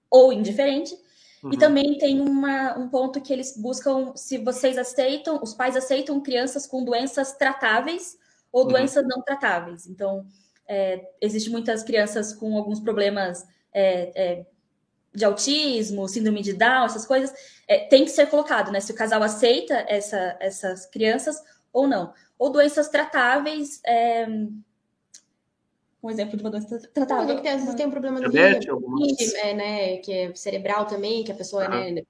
[0.09, 0.95] ou indiferente,
[1.45, 1.53] Uhum.
[1.53, 6.19] E também tem uma, um ponto que eles buscam se vocês aceitam, os pais aceitam
[6.19, 8.17] crianças com doenças tratáveis
[8.51, 8.69] ou uhum.
[8.69, 9.85] doenças não tratáveis.
[9.85, 10.25] Então,
[10.67, 14.45] é, existem muitas crianças com alguns problemas é, é,
[15.13, 17.31] de autismo, síndrome de Down, essas coisas,
[17.67, 18.79] é, tem que ser colocado, né?
[18.79, 21.39] Se o casal aceita essa, essas crianças
[21.71, 22.11] ou não.
[22.39, 24.25] Ou doenças tratáveis, é,
[26.05, 27.35] um exemplo de uma doença tratável.
[27.35, 31.31] Não, às vezes tem um problema no rim, é, né, que é cerebral também, que
[31.31, 32.03] a pessoa né,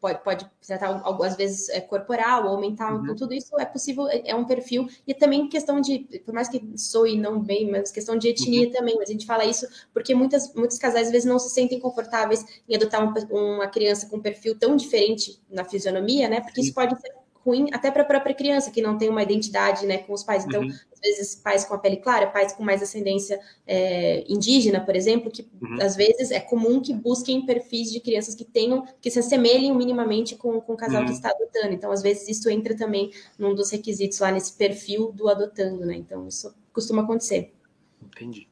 [0.00, 3.02] pode, pode tratar às vezes é corporal ou mental, uhum.
[3.04, 6.48] então tudo isso é possível, é, é um perfil, e também questão de, por mais
[6.48, 8.72] que sou e não bem, mas questão de etnia uhum.
[8.72, 11.80] também, mas a gente fala isso porque muitas, muitos casais às vezes não se sentem
[11.80, 16.60] confortáveis em adotar uma, uma criança com um perfil tão diferente na fisionomia, né, porque
[16.60, 19.98] isso pode ser ruim até para a própria criança que não tem uma identidade né,
[19.98, 20.44] com os pais.
[20.44, 20.68] Então, uhum.
[20.68, 25.30] às vezes, pais com a pele clara, pais com mais ascendência é, indígena, por exemplo,
[25.30, 25.78] que uhum.
[25.80, 30.36] às vezes é comum que busquem perfis de crianças que tenham, que se assemelhem minimamente
[30.36, 31.06] com, com o casal uhum.
[31.06, 31.74] que está adotando.
[31.74, 35.94] Então, às vezes, isso entra também num dos requisitos lá nesse perfil do adotando, né?
[35.96, 37.52] Então, isso costuma acontecer.
[38.00, 38.48] Entendi.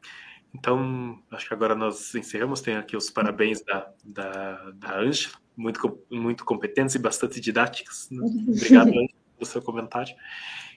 [0.53, 2.61] Então, acho que agora nós encerramos.
[2.61, 8.09] Tem aqui os parabéns da, da, da Ângela muito, muito competentes e bastante didáticas.
[8.11, 8.25] Né?
[8.49, 10.15] Obrigado, Ângela, pelo seu comentário.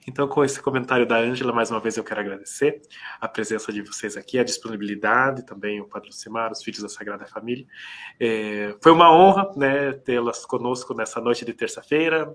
[0.05, 2.81] Então, com esse comentário da Ângela, mais uma vez eu quero agradecer
[3.21, 7.25] a presença de vocês aqui, a disponibilidade, também o Padre Lucimar, os filhos da Sagrada
[7.25, 7.65] Família.
[8.19, 12.33] É, foi uma honra né, tê-las conosco nessa noite de terça-feira.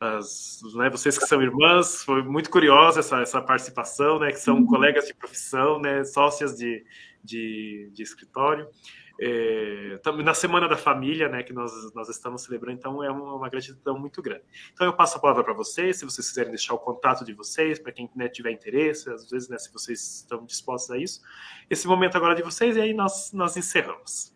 [0.00, 4.58] As, né, vocês que são irmãs, foi muito curiosa essa, essa participação, né, que são
[4.58, 4.66] uhum.
[4.66, 6.84] colegas de profissão, né, sócias de,
[7.24, 8.68] de, de escritório
[9.20, 13.48] é, na Semana da Família, né, que nós, nós estamos celebrando, então é uma, uma
[13.48, 14.44] gratidão muito grande.
[14.72, 17.78] Então eu passo a palavra para vocês, se vocês quiserem deixar o contato de vocês,
[17.78, 21.20] para quem né, tiver interesse, às vezes, né, se vocês estão dispostos a isso.
[21.68, 24.32] Esse momento agora de vocês, e aí nós, nós encerramos.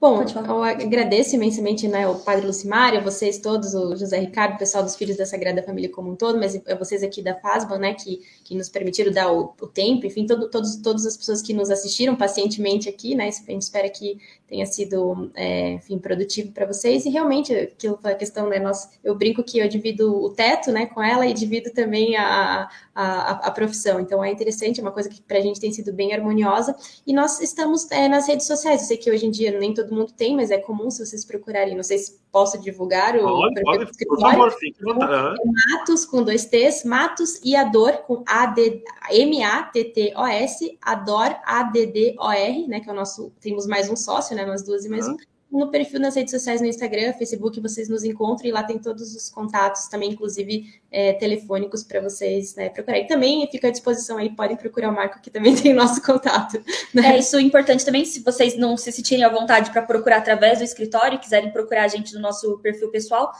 [0.00, 4.84] Bom, eu agradeço imensamente né, o Padre Lucimário, vocês todos, o José Ricardo, o pessoal
[4.84, 8.20] dos Filhos da Sagrada Família como um todo, mas vocês aqui da FASBA, né, que,
[8.44, 11.70] que nos permitiram dar o, o tempo, enfim, todo, todos, todas as pessoas que nos
[11.70, 17.06] assistiram pacientemente aqui, né, a gente espera que tenha sido, é, enfim, produtivo para vocês,
[17.06, 20.86] e realmente, aquilo a questão, né, nós, eu brinco que eu divido o teto, né,
[20.86, 25.08] com ela e divido também a, a, a profissão, então é interessante, é uma coisa
[25.08, 26.76] que para a gente tem sido bem harmoniosa,
[27.06, 29.94] e nós estamos é, nas redes sociais, eu sei que hoje em dia nem todo
[29.94, 31.76] mundo tem, mas é comum se vocês procurarem.
[31.76, 36.46] Não sei se posso divulgar o pode, pode, por favor, fique é Matos com dois
[36.46, 42.80] T's, Matos e Ador com A-D, M-A-T-T-O-S, Ador, A-D-D-O-R, né?
[42.80, 43.32] Que é o nosso.
[43.40, 44.44] Temos mais um sócio, né?
[44.44, 45.16] Nós duas e mais um.
[45.50, 49.14] No perfil nas redes sociais, no Instagram, Facebook, vocês nos encontram e lá tem todos
[49.14, 53.06] os contatos também, inclusive é, telefônicos para vocês né, procurarem.
[53.06, 56.62] Também fica à disposição aí, podem procurar o Marco, que também tem nosso contato.
[56.92, 57.14] Né?
[57.14, 60.58] É isso é importante também, se vocês não se sentirem à vontade para procurar através
[60.58, 63.32] do escritório, quiserem procurar a gente no nosso perfil pessoal,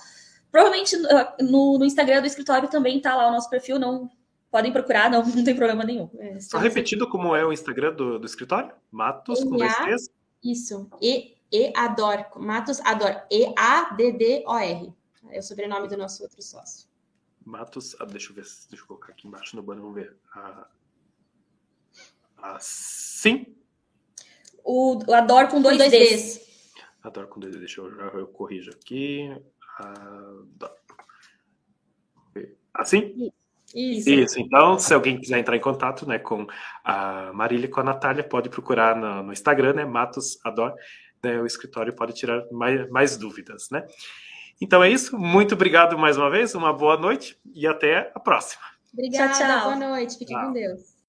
[0.51, 4.11] provavelmente ah, no, no Instagram do escritório também está lá o nosso perfil, não
[4.51, 6.09] podem procurar, não, não tem problema nenhum.
[6.19, 8.73] É, Só repetido como é o Instagram do, do escritório?
[8.91, 10.09] Matos, com dois?
[10.43, 14.93] Isso, e e Ador, Matos Ador, E-A-D-D-O-R.
[15.31, 16.89] É o sobrenome do nosso outro sócio.
[17.45, 20.17] Matos, ah, deixa eu ver, deixa eu colocar aqui embaixo no banner, vamos ver.
[20.35, 20.69] Ah,
[22.37, 23.47] assim?
[24.63, 25.99] O, o Ador com dois, dois Ds.
[25.99, 26.75] Ds.
[27.03, 27.89] Ador com dois Ds, deixa eu,
[28.19, 29.35] eu corrijo aqui.
[29.79, 30.77] Ador.
[32.75, 33.33] Assim?
[33.75, 34.11] Isso.
[34.11, 34.41] Isso.
[34.41, 36.47] Então, se alguém quiser entrar em contato né, com
[36.85, 39.85] a Marília e com a Natália, pode procurar no, no Instagram, né?
[39.85, 40.75] Matos Ador
[41.23, 43.87] né, o escritório pode tirar mais, mais dúvidas, né?
[44.61, 45.17] Então é isso.
[45.17, 46.55] Muito obrigado mais uma vez.
[46.55, 48.63] Uma boa noite e até a próxima.
[48.93, 49.33] Obrigada.
[49.33, 49.63] Tchau, tchau.
[49.65, 50.19] Boa noite.
[50.19, 50.47] Fique tchau.
[50.47, 50.97] com Deus.